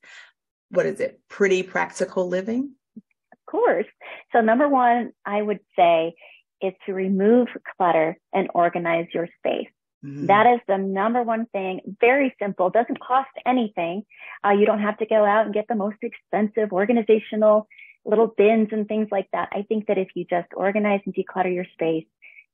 What 0.70 0.86
is 0.86 1.00
it? 1.00 1.22
Pretty 1.30 1.64
practical 1.64 2.28
living? 2.28 2.72
Of 2.98 3.38
course. 3.50 3.86
So 4.34 4.42
number 4.42 4.68
one, 4.68 5.12
I 5.26 5.42
would 5.42 5.60
say 5.78 6.14
is 6.62 6.74
to 6.86 6.94
remove 6.94 7.48
clutter 7.78 8.18
and 8.34 8.50
organize 8.54 9.08
your 9.14 9.30
space. 9.38 9.70
Mm-hmm. 10.08 10.28
That 10.28 10.48
is 10.48 10.62
the 10.68 10.78
number 10.78 11.22
one 11.22 11.48
thing. 11.48 11.82
Very 12.00 12.34
simple. 12.40 12.70
Doesn't 12.70 13.00
cost 13.00 13.30
anything. 13.46 14.04
Uh, 14.46 14.52
you 14.52 14.66
don't 14.66 14.82
have 14.82 14.98
to 15.00 15.06
go 15.06 15.26
out 15.26 15.46
and 15.46 15.54
get 15.54 15.66
the 15.68 15.76
most 15.76 15.98
expensive 16.02 16.72
organizational 16.72 17.68
little 18.06 18.28
bins 18.38 18.70
and 18.72 18.88
things 18.88 19.10
like 19.12 19.28
that. 19.34 19.50
I 19.52 19.64
think 19.64 19.88
that 19.88 19.98
if 19.98 20.10
you 20.16 20.26
just 20.30 20.48
organize 20.56 21.02
and 21.06 21.14
declutter 21.14 21.54
your 21.54 21.66
space, 21.74 22.06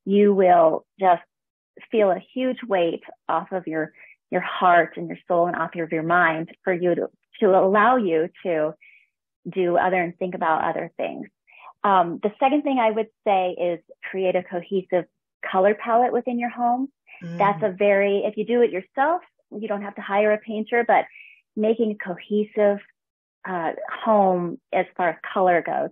you 0.03 0.33
will 0.33 0.85
just 0.99 1.21
feel 1.91 2.09
a 2.09 2.23
huge 2.33 2.57
weight 2.67 3.03
off 3.29 3.51
of 3.51 3.67
your 3.67 3.93
your 4.31 4.41
heart 4.41 4.97
and 4.97 5.07
your 5.07 5.17
soul 5.27 5.45
and 5.45 5.55
off 5.55 5.75
of 5.75 5.91
your 5.91 6.03
mind 6.03 6.49
for 6.63 6.73
you 6.73 6.95
to 6.95 7.07
to 7.39 7.47
allow 7.47 7.97
you 7.97 8.29
to 8.43 8.73
do 9.47 9.77
other 9.77 10.01
and 10.01 10.17
think 10.17 10.33
about 10.33 10.63
other 10.63 10.91
things. 10.97 11.27
Um, 11.83 12.19
the 12.23 12.31
second 12.39 12.63
thing 12.63 12.79
I 12.79 12.91
would 12.91 13.09
say 13.25 13.51
is 13.51 13.79
create 14.09 14.35
a 14.35 14.43
cohesive 14.43 15.05
color 15.49 15.75
palette 15.75 16.13
within 16.13 16.39
your 16.39 16.49
home. 16.49 16.89
Mm. 17.23 17.37
That's 17.37 17.63
a 17.63 17.69
very, 17.69 18.23
if 18.25 18.37
you 18.37 18.45
do 18.45 18.61
it 18.61 18.71
yourself, 18.71 19.21
you 19.51 19.67
don't 19.67 19.81
have 19.81 19.95
to 19.95 20.01
hire 20.01 20.33
a 20.33 20.37
painter, 20.37 20.83
but 20.87 21.05
making 21.55 21.91
a 21.91 22.03
cohesive 22.03 22.79
uh, 23.47 23.71
home 24.03 24.59
as 24.73 24.85
far 24.97 25.09
as 25.09 25.15
color 25.33 25.61
goes 25.61 25.89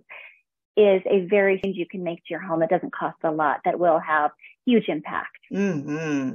is 0.76 1.02
a 1.06 1.26
very 1.26 1.60
change 1.60 1.76
you 1.76 1.86
can 1.86 2.02
make 2.02 2.18
to 2.18 2.30
your 2.30 2.40
home 2.40 2.60
that 2.60 2.70
doesn't 2.70 2.94
cost 2.94 3.18
a 3.24 3.30
lot 3.30 3.60
that 3.64 3.78
will 3.78 3.98
have 3.98 4.30
huge 4.64 4.88
impact. 4.88 5.36
Mm-hmm. 5.52 6.34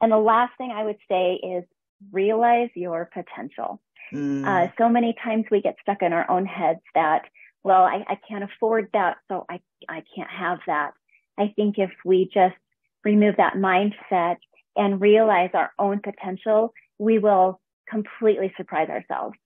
And 0.00 0.12
the 0.12 0.18
last 0.18 0.52
thing 0.56 0.70
I 0.70 0.84
would 0.84 0.96
say 1.08 1.34
is 1.34 1.64
realize 2.10 2.70
your 2.74 3.10
potential. 3.12 3.80
Mm. 4.12 4.46
Uh, 4.46 4.72
so 4.78 4.88
many 4.88 5.14
times 5.22 5.44
we 5.50 5.60
get 5.60 5.76
stuck 5.82 6.02
in 6.02 6.12
our 6.12 6.28
own 6.30 6.46
heads 6.46 6.80
that, 6.94 7.24
well, 7.62 7.82
I, 7.82 8.04
I 8.08 8.18
can't 8.26 8.42
afford 8.42 8.88
that, 8.94 9.18
so 9.28 9.44
I, 9.48 9.60
I 9.88 10.02
can't 10.16 10.30
have 10.30 10.60
that. 10.66 10.92
I 11.38 11.52
think 11.54 11.78
if 11.78 11.90
we 12.04 12.30
just 12.32 12.56
remove 13.04 13.36
that 13.36 13.54
mindset 13.54 14.36
and 14.76 15.00
realize 15.00 15.50
our 15.54 15.72
own 15.78 16.00
potential, 16.00 16.72
we 16.98 17.18
will 17.18 17.60
completely 17.88 18.52
surprise 18.56 18.88
ourselves. 18.88 19.36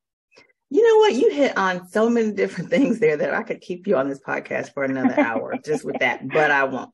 You 0.70 0.82
know 0.86 0.96
what? 0.98 1.14
You 1.14 1.30
hit 1.30 1.56
on 1.56 1.86
so 1.88 2.10
many 2.10 2.32
different 2.32 2.70
things 2.70 2.98
there 2.98 3.16
that 3.16 3.34
I 3.34 3.42
could 3.42 3.60
keep 3.60 3.86
you 3.86 3.96
on 3.96 4.08
this 4.08 4.20
podcast 4.20 4.72
for 4.74 4.84
another 4.84 5.18
hour 5.18 5.56
just 5.64 5.84
with 5.84 5.98
that, 6.00 6.28
but 6.28 6.50
I 6.50 6.64
won't. 6.64 6.90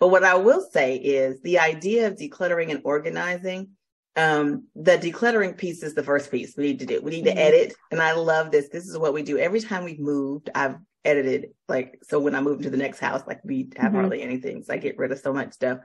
But 0.00 0.08
what 0.08 0.24
I 0.24 0.36
will 0.36 0.66
say 0.72 0.96
is 0.96 1.40
the 1.42 1.58
idea 1.58 2.06
of 2.06 2.16
decluttering 2.16 2.70
and 2.70 2.80
organizing 2.84 3.70
um, 4.18 4.66
the 4.74 4.98
decluttering 4.98 5.56
piece 5.56 5.84
is 5.84 5.94
the 5.94 6.02
first 6.02 6.30
piece 6.30 6.56
we 6.56 6.64
need 6.64 6.80
to 6.80 6.86
do. 6.86 7.00
We 7.00 7.12
need 7.12 7.24
to 7.24 7.30
mm-hmm. 7.30 7.38
edit. 7.38 7.74
And 7.92 8.02
I 8.02 8.12
love 8.12 8.50
this. 8.50 8.68
This 8.68 8.88
is 8.88 8.98
what 8.98 9.14
we 9.14 9.22
do. 9.22 9.38
Every 9.38 9.60
time 9.60 9.84
we've 9.84 10.00
moved, 10.00 10.50
I've 10.54 10.74
edited. 11.04 11.50
Like, 11.68 12.00
so 12.02 12.18
when 12.18 12.34
I 12.34 12.40
move 12.40 12.62
to 12.62 12.70
the 12.70 12.76
next 12.76 12.98
house, 12.98 13.22
like 13.28 13.40
we 13.44 13.70
have 13.76 13.92
mm-hmm. 13.92 13.94
hardly 13.94 14.22
anything. 14.22 14.64
So 14.64 14.74
I 14.74 14.78
get 14.78 14.98
rid 14.98 15.12
of 15.12 15.20
so 15.20 15.32
much 15.32 15.52
stuff. 15.52 15.78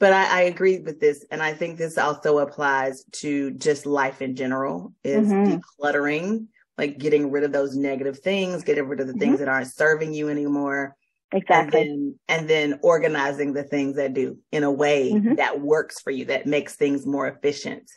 But 0.00 0.14
I, 0.14 0.38
I, 0.38 0.42
agree 0.42 0.78
with 0.78 1.00
this. 1.00 1.26
And 1.30 1.42
I 1.42 1.52
think 1.52 1.76
this 1.76 1.98
also 1.98 2.38
applies 2.38 3.04
to 3.14 3.50
just 3.50 3.84
life 3.84 4.22
in 4.22 4.36
general 4.36 4.94
is 5.02 5.28
mm-hmm. 5.28 5.58
decluttering, 5.58 6.46
like 6.78 6.98
getting 6.98 7.30
rid 7.30 7.42
of 7.44 7.52
those 7.52 7.76
negative 7.76 8.20
things, 8.20 8.62
getting 8.62 8.86
rid 8.86 9.00
of 9.00 9.08
the 9.08 9.12
things 9.14 9.34
mm-hmm. 9.34 9.44
that 9.44 9.48
aren't 9.48 9.72
serving 9.72 10.14
you 10.14 10.28
anymore. 10.28 10.96
Exactly. 11.32 11.82
And 11.82 11.90
then, 11.90 12.18
and 12.28 12.48
then, 12.48 12.80
organizing 12.82 13.52
the 13.52 13.62
things 13.62 13.96
that 13.96 14.14
do 14.14 14.38
in 14.50 14.64
a 14.64 14.70
way 14.70 15.12
mm-hmm. 15.12 15.34
that 15.34 15.60
works 15.60 16.00
for 16.00 16.10
you, 16.10 16.26
that 16.26 16.46
makes 16.46 16.74
things 16.74 17.06
more 17.06 17.28
efficient. 17.28 17.90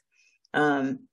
Um, 0.53 1.07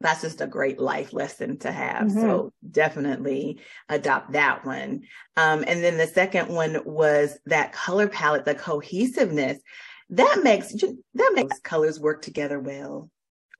that's 0.00 0.22
just 0.22 0.40
a 0.40 0.46
great 0.46 0.80
life 0.80 1.12
lesson 1.12 1.58
to 1.58 1.70
have. 1.70 2.06
Mm-hmm. 2.06 2.20
So 2.20 2.52
definitely 2.70 3.60
adopt 3.88 4.32
that 4.32 4.64
one. 4.64 5.02
Um, 5.36 5.62
and 5.66 5.84
then 5.84 5.98
the 5.98 6.06
second 6.06 6.48
one 6.48 6.80
was 6.86 7.38
that 7.46 7.72
color 7.72 8.08
palette, 8.08 8.46
the 8.46 8.54
cohesiveness 8.54 9.58
that 10.08 10.40
makes, 10.42 10.72
that 10.72 11.32
makes 11.34 11.60
colors 11.60 12.00
work 12.00 12.22
together 12.22 12.58
well. 12.58 13.10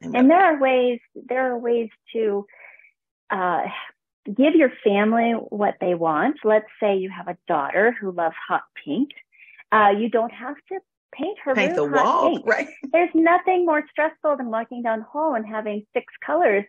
And, 0.01 0.17
and 0.17 0.31
there 0.31 0.55
are 0.55 0.59
ways, 0.59 0.99
there 1.15 1.53
are 1.53 1.59
ways 1.59 1.91
to, 2.15 2.47
uh, 3.29 3.65
give 4.37 4.55
your 4.55 4.73
family 4.85 5.33
what 5.33 5.77
they 5.81 5.95
want. 5.95 6.37
Let's 6.45 6.67
say 6.81 6.97
you 6.97 7.11
have 7.11 7.29
a 7.29 7.37
daughter 7.49 7.97
who 8.01 8.13
loves 8.13 8.37
hot 8.49 8.63
pink. 8.85 9.11
Uh, 9.73 9.93
you 9.99 10.09
don't 10.09 10.33
have 10.33 10.57
to 10.69 10.79
paint 11.13 11.39
her 11.45 11.55
paint 11.55 11.77
room 11.77 11.93
the 11.93 11.99
hot 11.99 12.07
wall, 12.07 12.31
pink. 12.33 12.47
right? 12.47 12.69
There's 12.93 13.11
nothing 13.15 13.67
more 13.67 13.85
stressful 13.91 14.37
than 14.37 14.51
walking 14.51 14.83
down 14.83 15.01
the 15.01 15.05
hall 15.05 15.35
and 15.35 15.47
having 15.47 15.87
six 15.93 16.13
colors 16.25 16.65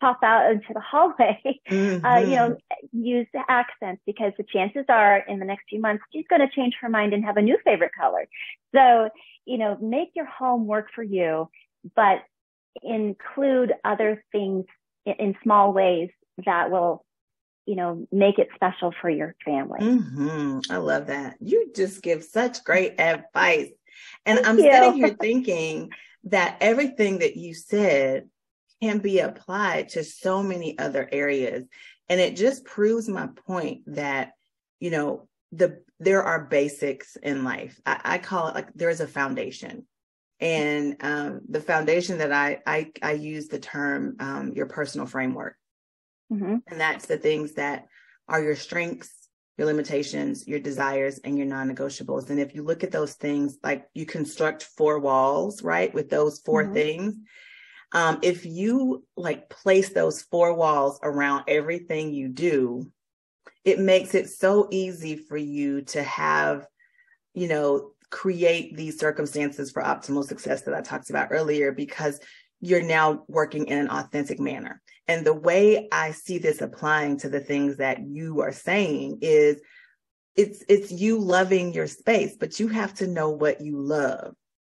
pop 0.00 0.18
out 0.22 0.50
into 0.50 0.72
the 0.72 0.80
hallway. 0.90 1.40
Mm-hmm. 1.70 2.04
Uh, 2.04 2.18
you 2.18 2.36
know, 2.36 2.50
mm-hmm. 2.50 3.04
use 3.04 3.26
the 3.32 3.42
accents 3.48 4.02
because 4.06 4.32
the 4.36 4.44
chances 4.44 4.84
are 4.88 5.18
in 5.18 5.38
the 5.38 5.44
next 5.44 5.64
few 5.68 5.80
months 5.80 6.04
she's 6.12 6.26
going 6.28 6.40
to 6.40 6.54
change 6.54 6.74
her 6.80 6.88
mind 6.88 7.12
and 7.12 7.24
have 7.24 7.36
a 7.36 7.42
new 7.42 7.58
favorite 7.64 7.92
color. 7.98 8.26
So, 8.74 9.10
you 9.44 9.58
know, 9.58 9.76
make 9.80 10.10
your 10.14 10.26
home 10.26 10.66
work 10.66 10.88
for 10.94 11.02
you, 11.02 11.48
but 11.94 12.22
include 12.82 13.72
other 13.84 14.24
things 14.32 14.64
in, 15.06 15.34
small 15.42 15.72
ways 15.72 16.10
that 16.44 16.70
will 16.70 17.04
you 17.66 17.76
know, 17.76 18.06
make 18.12 18.38
it 18.38 18.48
special 18.54 18.92
for 19.00 19.08
your 19.08 19.34
family. 19.44 19.80
Mm-hmm. 19.80 20.58
I 20.70 20.76
love 20.76 21.06
that. 21.06 21.36
You 21.40 21.72
just 21.74 22.02
give 22.02 22.22
such 22.22 22.62
great 22.62 23.00
advice. 23.00 23.70
And 24.26 24.36
Thank 24.38 24.46
I'm 24.46 24.58
you. 24.58 24.70
sitting 24.70 24.92
here 24.94 25.16
thinking 25.20 25.90
that 26.24 26.58
everything 26.60 27.20
that 27.20 27.36
you 27.36 27.54
said 27.54 28.28
can 28.82 28.98
be 28.98 29.20
applied 29.20 29.90
to 29.90 30.04
so 30.04 30.42
many 30.42 30.78
other 30.78 31.08
areas. 31.10 31.64
And 32.08 32.20
it 32.20 32.36
just 32.36 32.64
proves 32.64 33.08
my 33.08 33.28
point 33.46 33.82
that, 33.86 34.32
you 34.78 34.90
know, 34.90 35.28
the 35.52 35.82
there 36.00 36.22
are 36.22 36.44
basics 36.44 37.16
in 37.16 37.44
life. 37.44 37.80
I, 37.86 38.00
I 38.04 38.18
call 38.18 38.48
it 38.48 38.54
like 38.54 38.74
there's 38.74 39.00
a 39.00 39.06
foundation. 39.06 39.86
And 40.40 40.96
um, 41.00 41.40
the 41.48 41.60
foundation 41.60 42.18
that 42.18 42.32
I, 42.32 42.60
I 42.66 42.90
I 43.02 43.12
use 43.12 43.48
the 43.48 43.58
term 43.58 44.16
um, 44.18 44.52
your 44.54 44.66
personal 44.66 45.06
framework 45.06 45.56
Mm-hmm. 46.32 46.56
And 46.66 46.80
that's 46.80 47.06
the 47.06 47.18
things 47.18 47.54
that 47.54 47.86
are 48.28 48.42
your 48.42 48.56
strengths, 48.56 49.28
your 49.58 49.66
limitations, 49.66 50.46
your 50.48 50.58
desires, 50.58 51.18
and 51.18 51.36
your 51.36 51.46
non 51.46 51.74
negotiables. 51.74 52.30
And 52.30 52.40
if 52.40 52.54
you 52.54 52.62
look 52.62 52.82
at 52.82 52.90
those 52.90 53.14
things, 53.14 53.58
like 53.62 53.86
you 53.94 54.06
construct 54.06 54.64
four 54.64 54.98
walls, 54.98 55.62
right, 55.62 55.92
with 55.92 56.10
those 56.10 56.40
4 56.40 56.64
mm-hmm. 56.64 56.74
things. 56.74 57.14
Um, 57.92 58.18
if 58.22 58.44
you 58.44 59.04
like 59.16 59.48
place 59.48 59.90
those 59.90 60.22
four 60.22 60.54
walls 60.54 60.98
around 61.04 61.44
everything 61.46 62.12
you 62.12 62.28
do, 62.28 62.90
it 63.64 63.78
makes 63.78 64.16
it 64.16 64.28
so 64.28 64.66
easy 64.72 65.16
for 65.16 65.36
you 65.36 65.82
to 65.82 66.02
have, 66.02 66.66
you 67.34 67.46
know, 67.46 67.92
create 68.10 68.76
these 68.76 68.98
circumstances 68.98 69.70
for 69.70 69.82
optimal 69.82 70.24
success 70.24 70.62
that 70.62 70.74
I 70.74 70.80
talked 70.80 71.10
about 71.10 71.28
earlier 71.30 71.72
because 71.72 72.20
you're 72.60 72.82
now 72.82 73.24
working 73.28 73.66
in 73.66 73.78
an 73.78 73.88
authentic 73.88 74.40
manner. 74.40 74.80
And 75.06 75.26
the 75.26 75.34
way 75.34 75.88
I 75.92 76.12
see 76.12 76.38
this 76.38 76.62
applying 76.62 77.18
to 77.18 77.28
the 77.28 77.40
things 77.40 77.76
that 77.76 78.00
you 78.06 78.40
are 78.40 78.52
saying 78.52 79.18
is 79.20 79.60
it's 80.36 80.64
it's 80.68 80.90
you 80.90 81.18
loving 81.18 81.72
your 81.72 81.86
space, 81.86 82.36
but 82.38 82.58
you 82.58 82.68
have 82.68 82.94
to 82.94 83.06
know 83.06 83.30
what 83.30 83.60
you 83.60 83.80
love. 83.80 84.34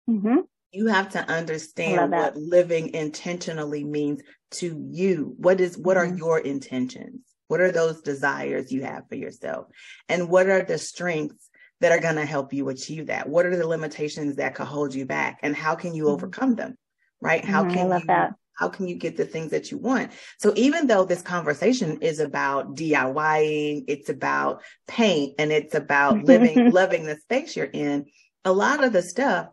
Mm-hmm. 0.09 0.41
You 0.73 0.87
have 0.87 1.11
to 1.11 1.21
understand 1.21 2.13
what 2.13 2.37
living 2.37 2.95
intentionally 2.95 3.85
means 3.85 4.21
to 4.53 4.87
you. 4.91 5.35
What 5.39 5.61
is 5.61 5.79
what 5.79 5.97
mm-hmm. 5.97 6.13
are 6.13 6.17
your 6.17 6.39
intentions? 6.39 7.21
What 7.49 7.61
are 7.61 7.73
those 7.73 8.03
desires 8.03 8.71
you 8.71 8.85
have 8.85 9.09
for 9.09 9.15
yourself? 9.15 9.67
And 10.09 10.29
what 10.29 10.49
are 10.49 10.63
the 10.63 10.79
strengths 10.79 11.48
that 11.81 11.93
are 11.93 12.01
going 12.01 12.17
to 12.17 12.25
help 12.25 12.53
you 12.53 12.69
achieve 12.69 13.07
that? 13.07 13.29
What 13.29 13.47
are 13.47 13.57
the 13.57 13.67
limitations 13.67 14.37
that 14.37 14.55
could 14.55 14.67
hold 14.67 14.95
you 14.95 15.07
back? 15.07 15.41
And 15.43 15.55
how 15.55 15.75
can 15.75 15.95
you 15.95 16.05
mm-hmm. 16.05 16.13
overcome 16.13 16.55
them? 16.55 16.77
Right? 17.21 17.45
How 17.45 17.65
mm-hmm. 17.65 17.75
can 17.75 17.93
you 17.93 18.07
that 18.07 18.35
how 18.59 18.69
can 18.69 18.89
you 18.89 18.97
get 18.97 19.17
the 19.17 19.25
things 19.25 19.53
that 19.53 19.71
you 19.71 19.79
want? 19.79 20.11
So 20.39 20.53
even 20.57 20.89
though 20.89 21.05
this 21.05 21.23
conversation 21.23 21.99
is 22.01 22.19
about 22.19 22.75
DIYing, 22.75 23.85
it's 23.87 24.09
about 24.09 24.63
paint 24.89 25.37
and 25.39 25.53
it's 25.53 25.77
about 25.77 26.25
living, 26.25 26.71
loving 26.73 27.05
the 27.05 27.17
space 27.17 27.55
you're 27.55 27.67
in, 27.67 28.07
a 28.45 28.53
lot 28.53 28.83
of 28.83 28.93
the 28.93 29.03
stuff 29.03 29.49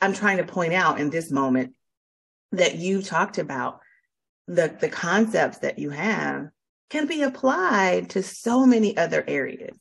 I'm 0.00 0.14
trying 0.14 0.38
to 0.38 0.44
point 0.44 0.74
out 0.74 0.98
in 0.98 1.10
this 1.10 1.30
moment 1.30 1.74
that 2.50 2.74
you 2.74 3.02
talked 3.02 3.38
about, 3.38 3.80
the, 4.48 4.76
the 4.80 4.88
concepts 4.88 5.58
that 5.58 5.78
you 5.78 5.90
have 5.90 6.48
can 6.90 7.06
be 7.06 7.22
applied 7.22 8.10
to 8.10 8.22
so 8.24 8.66
many 8.66 8.96
other 8.96 9.22
areas. 9.28 9.78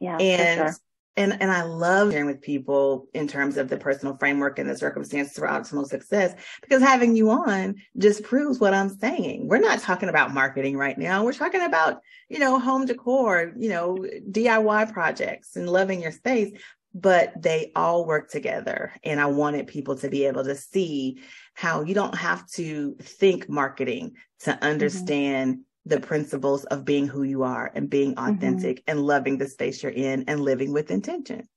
Yeah. 0.00 0.16
And 0.16 0.58
sure 0.58 0.76
and 1.16 1.40
and 1.40 1.50
I 1.50 1.62
love 1.62 2.12
sharing 2.12 2.26
with 2.26 2.42
people 2.42 3.08
in 3.14 3.26
terms 3.26 3.56
of 3.56 3.68
the 3.68 3.76
personal 3.76 4.16
framework 4.16 4.58
and 4.58 4.68
the 4.68 4.76
circumstances 4.76 5.36
for 5.36 5.46
optimal 5.46 5.86
success 5.86 6.34
because 6.60 6.82
having 6.82 7.16
you 7.16 7.30
on 7.30 7.76
just 7.96 8.22
proves 8.22 8.58
what 8.58 8.74
I'm 8.74 8.90
saying. 8.90 9.48
We're 9.48 9.58
not 9.58 9.80
talking 9.80 10.08
about 10.08 10.34
marketing 10.34 10.76
right 10.76 10.98
now. 10.98 11.24
We're 11.24 11.32
talking 11.32 11.62
about, 11.62 12.00
you 12.28 12.38
know, 12.38 12.58
home 12.58 12.84
decor, 12.84 13.52
you 13.58 13.70
know, 13.70 13.96
DIY 14.30 14.92
projects 14.92 15.56
and 15.56 15.68
loving 15.68 16.02
your 16.02 16.12
space, 16.12 16.52
but 16.94 17.32
they 17.40 17.72
all 17.74 18.04
work 18.04 18.30
together. 18.30 18.92
And 19.02 19.20
I 19.20 19.26
wanted 19.26 19.66
people 19.66 19.96
to 19.98 20.08
be 20.08 20.26
able 20.26 20.44
to 20.44 20.54
see 20.54 21.20
how 21.54 21.82
you 21.82 21.94
don't 21.94 22.16
have 22.16 22.46
to 22.52 22.96
think 23.00 23.48
marketing 23.48 24.16
to 24.40 24.50
mm-hmm. 24.50 24.64
understand 24.64 25.54
mm-hmm 25.54 25.62
the 25.86 26.00
principles 26.00 26.64
of 26.64 26.84
being 26.84 27.06
who 27.06 27.22
you 27.22 27.44
are 27.44 27.70
and 27.74 27.88
being 27.88 28.14
mm-hmm. 28.14 28.34
authentic 28.34 28.78
mm-hmm. 28.78 28.90
and 28.90 29.06
loving 29.06 29.38
the 29.38 29.48
space 29.48 29.82
you're 29.82 29.92
in 29.92 30.24
and 30.26 30.40
living 30.40 30.72
with 30.72 30.90
intention. 30.90 31.48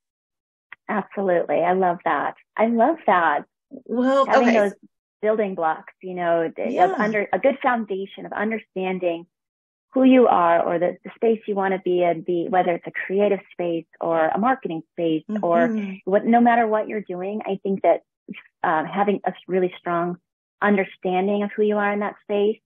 Absolutely. 0.88 1.58
I 1.58 1.74
love 1.74 1.98
that. 2.06 2.36
I 2.56 2.68
love 2.68 2.98
that. 3.08 3.46
Well, 3.86 4.26
having 4.26 4.50
okay. 4.50 4.58
those 4.58 4.74
building 5.22 5.56
blocks, 5.56 5.94
you 6.02 6.14
know, 6.14 6.52
yeah. 6.58 6.94
under 6.98 7.28
a 7.34 7.40
good 7.40 7.58
foundation 7.62 8.26
of 8.26 8.32
understanding 8.32 9.26
who 9.94 10.04
you 10.04 10.28
are 10.28 10.64
or 10.64 10.78
the, 10.78 10.98
the 11.04 11.12
space 11.16 11.42
you 11.48 11.56
want 11.56 11.74
to 11.74 11.80
be 11.84 12.04
in, 12.04 12.22
be 12.22 12.48
whether 12.50 12.74
it's 12.74 12.88
a 12.88 12.92
creative 12.92 13.40
space 13.52 13.88
or 14.00 14.28
a 14.28 14.38
marketing 14.38 14.84
space 14.92 15.24
mm-hmm. 15.30 15.44
or 15.44 15.68
what, 16.06 16.26
no 16.26 16.40
matter 16.40 16.68
what 16.68 16.88
you're 16.88 17.02
doing, 17.02 17.42
I 17.46 17.60
think 17.64 17.82
that 17.82 18.02
uh, 18.64 18.86
having 18.86 19.22
a 19.26 19.34
really 19.48 19.74
strong 19.80 20.18
understanding 20.62 21.44
of 21.44 21.50
who 21.56 21.64
you 21.64 21.78
are 21.78 21.92
in 21.92 22.00
that 22.00 22.16
space 22.24 22.60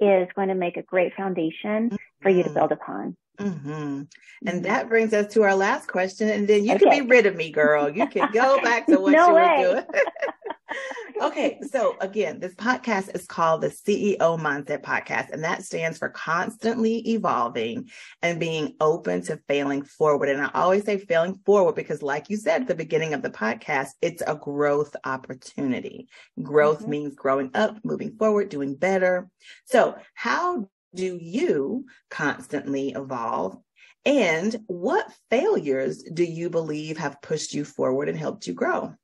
is 0.00 0.28
going 0.34 0.48
to 0.48 0.54
make 0.54 0.76
a 0.76 0.82
great 0.82 1.14
foundation 1.14 1.96
for 2.20 2.30
you 2.30 2.42
to 2.42 2.48
mm-hmm. 2.48 2.58
build 2.58 2.72
upon. 2.72 3.16
Mm-hmm. 3.38 3.70
And 3.70 4.08
mm-hmm. 4.44 4.62
that 4.62 4.88
brings 4.88 5.12
us 5.12 5.32
to 5.34 5.42
our 5.42 5.54
last 5.54 5.88
question. 5.88 6.28
And 6.28 6.46
then 6.46 6.64
you 6.64 6.74
okay. 6.74 6.84
can 6.84 7.04
be 7.04 7.10
rid 7.10 7.26
of 7.26 7.36
me, 7.36 7.50
girl. 7.50 7.88
You 7.88 8.06
can 8.06 8.30
go 8.32 8.60
back 8.62 8.86
to 8.86 8.98
what 8.98 9.12
no 9.12 9.28
you 9.28 9.34
way. 9.34 9.58
were 9.58 9.72
doing. 9.74 9.86
okay, 11.22 11.58
so 11.70 11.96
again, 12.00 12.40
this 12.40 12.54
podcast 12.54 13.14
is 13.14 13.26
called 13.26 13.60
the 13.60 13.68
CEO 13.68 14.18
Mindset 14.18 14.82
Podcast, 14.82 15.30
and 15.30 15.44
that 15.44 15.64
stands 15.64 15.98
for 15.98 16.08
constantly 16.08 16.98
evolving 17.10 17.90
and 18.22 18.40
being 18.40 18.74
open 18.80 19.22
to 19.22 19.40
failing 19.48 19.82
forward. 19.82 20.28
And 20.28 20.42
I 20.42 20.50
always 20.54 20.84
say 20.84 20.98
failing 20.98 21.40
forward 21.44 21.74
because, 21.74 22.02
like 22.02 22.30
you 22.30 22.36
said 22.36 22.62
at 22.62 22.68
the 22.68 22.74
beginning 22.74 23.14
of 23.14 23.22
the 23.22 23.30
podcast, 23.30 23.90
it's 24.00 24.22
a 24.26 24.34
growth 24.34 24.94
opportunity. 25.04 26.08
Growth 26.42 26.80
mm-hmm. 26.80 26.90
means 26.90 27.14
growing 27.14 27.50
up, 27.54 27.78
moving 27.84 28.16
forward, 28.16 28.48
doing 28.48 28.74
better. 28.74 29.28
So, 29.64 29.96
how 30.14 30.68
do 30.94 31.18
you 31.20 31.86
constantly 32.10 32.90
evolve? 32.90 33.58
And 34.06 34.56
what 34.66 35.12
failures 35.28 36.02
do 36.02 36.24
you 36.24 36.48
believe 36.48 36.96
have 36.96 37.20
pushed 37.20 37.52
you 37.52 37.64
forward 37.64 38.08
and 38.08 38.18
helped 38.18 38.46
you 38.46 38.54
grow? 38.54 38.94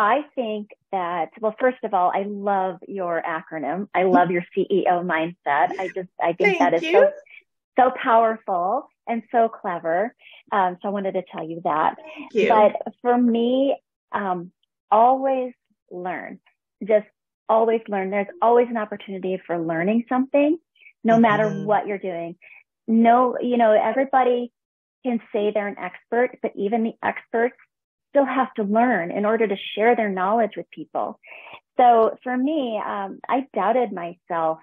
I 0.00 0.22
think 0.34 0.70
that, 0.92 1.28
well, 1.42 1.54
first 1.60 1.76
of 1.84 1.92
all, 1.92 2.10
I 2.14 2.22
love 2.22 2.78
your 2.88 3.22
acronym. 3.22 3.86
I 3.94 4.04
love 4.04 4.30
your 4.30 4.42
CEO 4.56 5.04
mindset. 5.04 5.78
I 5.78 5.90
just, 5.94 6.08
I 6.18 6.32
think 6.32 6.58
that 6.58 6.72
is 6.72 6.82
you. 6.82 6.92
so, 6.92 7.10
so 7.78 7.92
powerful 8.02 8.88
and 9.06 9.22
so 9.30 9.50
clever. 9.50 10.14
Um, 10.52 10.78
so 10.80 10.88
I 10.88 10.90
wanted 10.90 11.12
to 11.12 11.22
tell 11.30 11.46
you 11.46 11.60
that. 11.64 11.96
You. 12.32 12.48
But 12.48 12.94
for 13.02 13.18
me, 13.18 13.76
um, 14.10 14.52
always 14.90 15.52
learn. 15.90 16.40
Just 16.82 17.06
always 17.46 17.82
learn. 17.86 18.08
There's 18.08 18.26
always 18.40 18.68
an 18.70 18.78
opportunity 18.78 19.38
for 19.46 19.58
learning 19.58 20.06
something, 20.08 20.56
no 21.04 21.12
mm-hmm. 21.12 21.22
matter 21.22 21.50
what 21.66 21.86
you're 21.86 21.98
doing. 21.98 22.36
No, 22.88 23.36
you 23.38 23.58
know, 23.58 23.72
everybody 23.72 24.50
can 25.04 25.20
say 25.30 25.50
they're 25.52 25.68
an 25.68 25.78
expert, 25.78 26.38
but 26.40 26.52
even 26.56 26.84
the 26.84 26.94
experts 27.02 27.56
still 28.10 28.24
have 28.24 28.52
to 28.54 28.62
learn 28.62 29.10
in 29.10 29.24
order 29.24 29.46
to 29.46 29.56
share 29.74 29.96
their 29.96 30.10
knowledge 30.10 30.52
with 30.56 30.70
people. 30.70 31.18
So 31.76 32.16
for 32.22 32.36
me, 32.36 32.80
um, 32.84 33.20
I 33.28 33.46
doubted 33.54 33.92
myself 33.92 34.58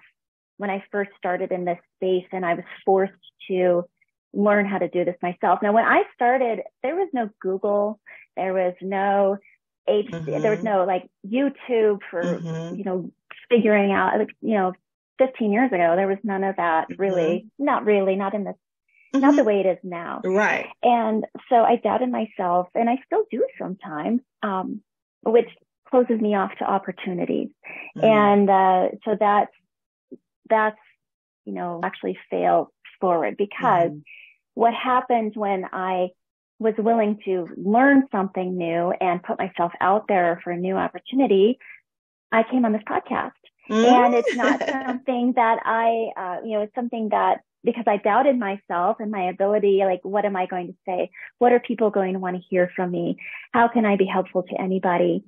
when 0.58 0.70
I 0.70 0.84
first 0.92 1.10
started 1.16 1.50
in 1.50 1.64
this 1.64 1.78
space 1.96 2.26
and 2.32 2.44
I 2.44 2.54
was 2.54 2.64
forced 2.84 3.12
to 3.48 3.84
learn 4.32 4.66
how 4.66 4.78
to 4.78 4.88
do 4.88 5.04
this 5.04 5.16
myself. 5.22 5.60
Now, 5.62 5.72
when 5.72 5.84
I 5.84 6.02
started, 6.14 6.60
there 6.82 6.94
was 6.94 7.08
no 7.12 7.30
Google, 7.40 7.98
there 8.36 8.52
was 8.52 8.74
no 8.80 9.38
H, 9.88 10.06
mm-hmm. 10.06 10.42
there 10.42 10.50
was 10.50 10.62
no 10.62 10.84
like 10.84 11.08
YouTube 11.26 12.00
for, 12.10 12.22
mm-hmm. 12.22 12.76
you 12.76 12.84
know, 12.84 13.10
figuring 13.48 13.90
out, 13.92 14.18
like, 14.18 14.30
you 14.42 14.54
know, 14.54 14.72
15 15.18 15.50
years 15.50 15.72
ago, 15.72 15.94
there 15.96 16.06
was 16.06 16.18
none 16.22 16.44
of 16.44 16.56
that 16.56 16.86
really, 16.98 17.46
mm-hmm. 17.46 17.64
not 17.64 17.84
really, 17.84 18.16
not 18.16 18.34
in 18.34 18.44
this 18.44 18.56
mm-hmm. 19.14 19.20
not 19.20 19.36
the 19.36 19.44
way 19.44 19.60
it 19.60 19.66
is 19.66 19.78
now. 19.82 20.20
Right. 20.24 20.66
And 20.82 21.24
so 21.48 21.56
I 21.56 21.76
doubted 21.76 22.10
myself 22.10 22.68
and 22.74 22.88
I 22.88 22.98
still 23.06 23.24
do 23.30 23.46
sometimes, 23.58 24.20
um, 24.42 24.82
which 25.22 25.48
closes 25.88 26.20
me 26.20 26.34
off 26.34 26.50
to 26.58 26.64
opportunities. 26.64 27.48
Mm-hmm. 27.96 28.04
And, 28.04 28.50
uh, 28.50 28.88
so 29.04 29.16
that's, 29.18 29.52
that's, 30.48 30.78
you 31.44 31.52
know, 31.54 31.80
actually 31.82 32.18
fail 32.30 32.72
forward 33.00 33.36
because 33.36 33.90
mm-hmm. 33.90 33.98
what 34.54 34.74
happened 34.74 35.32
when 35.34 35.64
I 35.72 36.08
was 36.58 36.74
willing 36.76 37.20
to 37.24 37.48
learn 37.56 38.08
something 38.10 38.56
new 38.56 38.92
and 39.00 39.22
put 39.22 39.38
myself 39.38 39.72
out 39.80 40.06
there 40.08 40.40
for 40.42 40.50
a 40.50 40.56
new 40.56 40.76
opportunity, 40.76 41.58
I 42.32 42.42
came 42.42 42.64
on 42.64 42.72
this 42.72 42.82
podcast. 42.88 43.32
Mm-hmm. 43.68 43.84
And 43.84 44.14
it's 44.14 44.34
not 44.34 44.60
something 44.86 45.32
that 45.36 45.58
I, 45.64 46.10
uh, 46.16 46.46
you 46.46 46.52
know, 46.52 46.62
it's 46.62 46.74
something 46.74 47.10
that 47.10 47.42
because 47.64 47.84
I 47.86 47.96
doubted 47.96 48.38
myself 48.38 48.96
and 49.00 49.10
my 49.10 49.28
ability. 49.28 49.80
Like, 49.84 50.00
what 50.02 50.24
am 50.24 50.36
I 50.36 50.46
going 50.46 50.68
to 50.68 50.74
say? 50.86 51.10
What 51.38 51.52
are 51.52 51.60
people 51.60 51.90
going 51.90 52.14
to 52.14 52.18
want 52.18 52.36
to 52.36 52.42
hear 52.48 52.70
from 52.74 52.90
me? 52.90 53.18
How 53.52 53.68
can 53.68 53.84
I 53.84 53.96
be 53.96 54.06
helpful 54.06 54.42
to 54.44 54.60
anybody? 54.60 55.24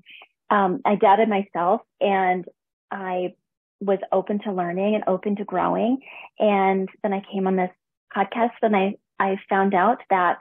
Um, 0.48 0.80
I 0.84 0.94
doubted 0.96 1.28
myself 1.28 1.82
and 2.00 2.44
I 2.90 3.34
was 3.80 3.98
open 4.12 4.40
to 4.40 4.52
learning 4.52 4.94
and 4.94 5.04
open 5.06 5.36
to 5.36 5.44
growing. 5.44 5.98
And 6.38 6.88
then 7.02 7.12
I 7.12 7.22
came 7.32 7.46
on 7.46 7.56
this 7.56 7.70
podcast 8.16 8.52
and 8.62 8.76
I, 8.76 8.96
I 9.18 9.36
found 9.48 9.74
out 9.74 9.98
that 10.10 10.38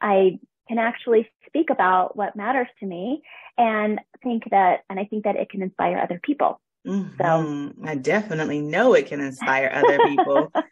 I 0.00 0.38
can 0.68 0.78
actually 0.78 1.30
speak 1.46 1.70
about 1.70 2.16
what 2.16 2.36
matters 2.36 2.68
to 2.80 2.86
me 2.86 3.22
and 3.56 4.00
think 4.22 4.44
that, 4.50 4.84
and 4.90 4.98
I 4.98 5.04
think 5.04 5.24
that 5.24 5.36
it 5.36 5.48
can 5.48 5.62
inspire 5.62 5.98
other 5.98 6.20
people. 6.22 6.60
Mm-hmm. 6.86 7.20
So 7.20 7.72
I 7.84 7.96
definitely 7.96 8.60
know 8.60 8.94
it 8.94 9.06
can 9.06 9.20
inspire 9.20 9.70
other 9.72 9.98
people. 10.06 10.52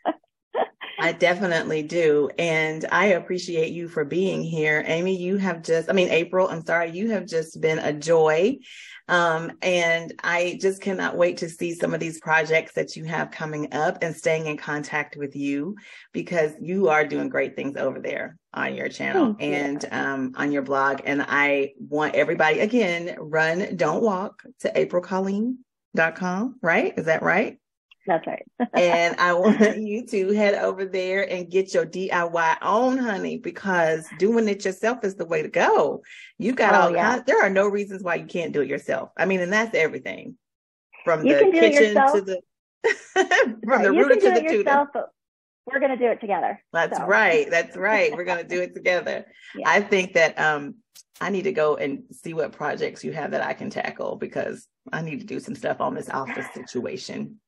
I 1.00 1.12
definitely 1.12 1.83
do. 1.83 2.31
And 2.38 2.87
I 2.90 3.07
appreciate 3.07 3.72
you 3.72 3.88
for 3.88 4.05
being 4.05 4.42
here. 4.42 4.85
Amy, 4.87 5.16
you 5.16 5.37
have 5.37 5.62
just, 5.62 5.90
I 5.90 5.92
mean, 5.92 6.09
April, 6.09 6.48
I'm 6.48 6.64
sorry, 6.64 6.90
you 6.92 7.11
have 7.11 7.27
just 7.27 7.61
been 7.61 7.79
a 7.79 7.92
joy. 7.92 8.59
Um, 9.07 9.53
and 9.61 10.14
I 10.24 10.59
just 10.62 10.81
cannot 10.81 11.16
wait 11.16 11.37
to 11.38 11.48
see 11.50 11.74
some 11.74 11.92
of 11.92 12.00
these 12.00 12.20
projects 12.20 12.72
that 12.74 12.96
you 12.96 13.05
have 13.05 13.31
coming 13.31 13.74
up 13.74 13.98
and 14.03 14.16
staying 14.16 14.46
in 14.46 14.57
contact 14.57 15.16
with 15.16 15.37
you 15.37 15.77
because 16.12 16.53
you 16.59 16.88
are 16.88 17.07
doing 17.07 17.29
great 17.29 17.55
things 17.55 17.77
over 17.77 18.00
there 18.00 18.38
on 18.55 18.74
your 18.74 18.88
channel 18.88 19.37
and 19.40 19.85
um, 19.90 20.33
on 20.37 20.53
your 20.53 20.62
blog. 20.62 21.03
And 21.05 21.22
I 21.29 21.72
want 21.79 22.14
everybody, 22.14 22.61
again, 22.61 23.16
run, 23.18 23.77
don't 23.77 24.03
walk 24.03 24.42
to 24.61 24.74
aprilcolleen.com, 25.94 26.57
right? 26.62 26.94
Is 26.96 27.07
that 27.07 27.22
right? 27.22 27.59
That's 28.07 28.26
right. 28.26 28.42
and 28.74 29.16
I 29.18 29.33
want 29.33 29.78
you 29.78 30.07
to 30.07 30.33
head 30.35 30.54
over 30.54 30.85
there 30.85 31.30
and 31.30 31.50
get 31.50 31.72
your 31.72 31.87
DIY 31.87 32.57
on, 32.61 32.98
honey, 32.98 33.38
because 33.38 34.07
doing 34.18 34.46
it 34.48 34.64
yourself 34.64 35.04
is 35.04 35.14
the 35.14 35.24
way 35.24 35.42
to 35.42 35.48
go. 35.48 36.02
You 36.38 36.52
got 36.52 36.74
oh, 36.74 36.78
all 36.78 36.90
yeah. 36.90 37.14
kinds. 37.14 37.24
There 37.26 37.42
are 37.42 37.50
no 37.50 37.66
reasons 37.66 38.02
why 38.02 38.16
you 38.16 38.26
can't 38.26 38.52
do 38.52 38.61
it 38.61 38.68
yourself. 38.68 39.11
I 39.16 39.24
mean, 39.24 39.40
and 39.40 39.52
that's 39.52 39.74
everything 39.74 40.37
from 41.04 41.24
you 41.24 41.38
the 41.38 41.59
kitchen 41.59 41.94
to 41.94 42.20
the 42.20 42.40
from 43.64 43.83
the 43.83 43.90
rooter 43.90 44.16
to 44.16 44.40
the 44.42 44.48
tutor. 44.48 44.87
We're 45.66 45.80
going 45.80 45.92
to 45.92 45.96
do 45.96 46.11
it 46.11 46.20
together. 46.20 46.62
That's 46.74 46.98
so. 46.98 47.07
right. 47.07 47.48
That's 47.48 47.74
right. 47.78 48.12
We're 48.14 48.24
going 48.24 48.42
to 48.42 48.48
do 48.48 48.61
it 48.61 48.74
together. 48.74 49.24
Yeah. 49.54 49.66
I 49.66 49.80
think 49.80 50.12
that 50.12 50.38
um, 50.38 50.74
I 51.22 51.30
need 51.30 51.44
to 51.44 51.52
go 51.52 51.76
and 51.76 52.02
see 52.11 52.35
what 52.35 52.52
projects 52.52 53.02
you 53.02 53.12
have 53.12 53.30
that 53.30 53.42
I 53.42 53.54
can 53.54 53.70
tackle 53.70 54.16
because 54.16 54.68
I 54.92 55.02
need 55.02 55.20
to 55.20 55.26
do 55.26 55.40
some 55.40 55.54
stuff 55.54 55.80
on 55.80 55.94
this 55.94 56.10
office 56.10 56.46
situation. 56.52 57.40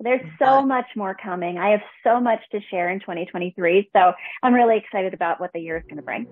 There's 0.00 0.24
so 0.38 0.62
much 0.62 0.86
more 0.94 1.16
coming. 1.20 1.58
I 1.58 1.70
have 1.70 1.80
so 2.04 2.20
much 2.20 2.40
to 2.52 2.60
share 2.70 2.90
in 2.90 3.00
2023. 3.00 3.90
So 3.92 4.12
I'm 4.44 4.54
really 4.54 4.76
excited 4.76 5.12
about 5.12 5.40
what 5.40 5.52
the 5.52 5.58
year 5.58 5.76
is 5.76 5.82
going 5.84 5.96
to 5.96 6.02
bring. 6.02 6.28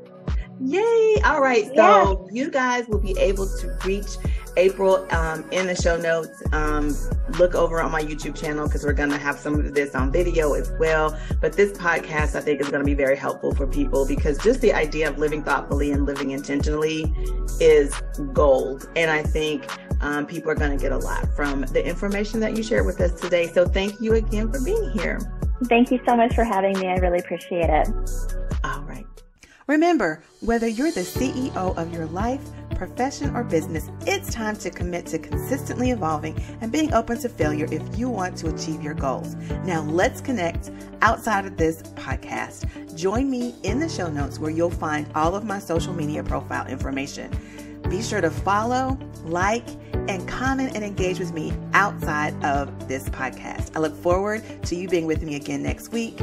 Yay. 0.61 1.21
All 1.25 1.41
right. 1.41 1.69
So 1.75 2.29
you 2.33 2.49
guys 2.49 2.87
will 2.87 3.01
be 3.01 3.19
able 3.19 3.47
to 3.47 3.79
reach 3.85 4.17
April 4.57 5.07
um, 5.13 5.45
in 5.51 5.67
the 5.67 5.75
show 5.75 5.97
notes. 5.97 6.43
Um, 6.53 6.97
look 7.39 7.55
over 7.55 7.81
on 7.81 7.91
my 7.91 8.03
YouTube 8.03 8.41
channel 8.41 8.67
because 8.67 8.85
we're 8.85 8.93
going 8.93 9.11
to 9.11 9.19
have 9.19 9.37
some 9.37 9.55
of 9.55 9.75
this 9.75 9.95
on 9.95 10.13
video 10.13 10.55
as 10.55 10.73
well. 10.79 11.19
But 11.41 11.55
this 11.55 11.77
podcast, 11.77 12.37
I 12.37 12.41
think, 12.41 12.61
is 12.61 12.69
going 12.69 12.81
to 12.81 12.87
be 12.87 12.95
very 12.95 13.17
helpful 13.17 13.55
for 13.55 13.67
people 13.67 14.07
because 14.07 14.39
just 14.39 14.61
the 14.61 14.73
idea 14.73 15.09
of 15.09 15.19
living 15.19 15.43
thoughtfully 15.43 15.91
and 15.91 16.07
living 16.07 16.31
intentionally 16.31 17.13
is 17.61 17.93
gold. 18.33 18.89
And 18.97 19.11
I 19.11 19.23
think 19.23 19.67
um, 20.01 20.27
people 20.27 20.51
are 20.51 20.55
going 20.55 20.77
to 20.77 20.83
get 20.83 20.93
a 20.93 20.99
lot 20.99 21.29
from 21.35 21.63
the 21.63 21.85
information 21.85 22.41
that 22.41 22.57
you 22.57 22.63
shared 22.63 22.87
with 22.87 23.01
us 23.01 23.21
today. 23.21 23.49
So 23.49 23.67
thank 23.67 24.01
you 24.01 24.15
again 24.15 24.53
for 24.53 24.61
being 24.63 24.91
here. 24.91 25.21
Thank 25.65 25.91
you 25.91 26.01
so 26.07 26.17
much 26.17 26.35
for 26.35 26.45
having 26.45 26.79
me. 26.79 26.89
I 26.89 26.97
really 26.97 27.19
appreciate 27.19 27.71
it. 27.71 27.89
All 28.63 28.83
right. 28.83 29.07
Remember, 29.67 30.23
whether 30.41 30.69
you're 30.69 30.93
the 30.93 31.01
CEO 31.01 31.77
of 31.77 31.93
your 31.93 32.07
life, 32.07 32.41
profession, 32.77 33.35
or 33.35 33.43
business, 33.43 33.91
it's 34.03 34.33
time 34.33 34.55
to 34.57 34.71
commit 34.71 35.07
to 35.07 35.19
consistently 35.19 35.91
evolving 35.91 36.41
and 36.61 36.71
being 36.71 36.93
open 36.93 37.19
to 37.19 37.29
failure 37.29 37.67
if 37.73 37.99
you 37.99 38.09
want 38.09 38.37
to 38.37 38.55
achieve 38.55 38.83
your 38.83 38.95
goals. 38.95 39.35
Now, 39.65 39.83
let's 39.83 40.21
connect 40.21 40.71
outside 41.03 41.47
of 41.47 41.57
this 41.57 41.83
podcast. 41.83 42.95
Join 42.97 43.31
me 43.31 43.55
in 43.63 43.81
the 43.81 43.89
show 43.89 44.09
notes 44.09 44.39
where 44.39 44.51
you'll 44.51 44.71
find 44.71 45.11
all 45.15 45.35
of 45.35 45.45
my 45.45 45.59
social 45.59 45.95
media 45.95 46.23
profile 46.23 46.67
information. 46.67 47.31
Be 47.89 48.03
sure 48.03 48.21
to 48.21 48.31
follow, 48.31 48.99
like, 49.25 49.67
and 50.09 50.27
comment 50.29 50.75
and 50.75 50.85
engage 50.85 51.19
with 51.19 51.33
me 51.33 51.53
outside 51.73 52.35
of 52.45 52.89
this 52.89 53.09
podcast. 53.11 53.77
I 53.77 53.81
look 53.81 53.95
forward 53.97 54.43
to 54.65 54.77
you 54.77 54.89
being 54.89 55.07
with 55.07 55.23
me 55.23 55.37
again 55.37 55.63
next 55.63 55.93
week. 55.93 56.21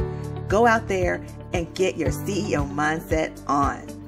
Go 0.48 0.66
out 0.66 0.88
there 0.88 1.24
and 1.52 1.72
get 1.74 1.96
your 1.96 2.10
CEO 2.10 2.68
mindset 2.70 3.40
on. 3.48 4.03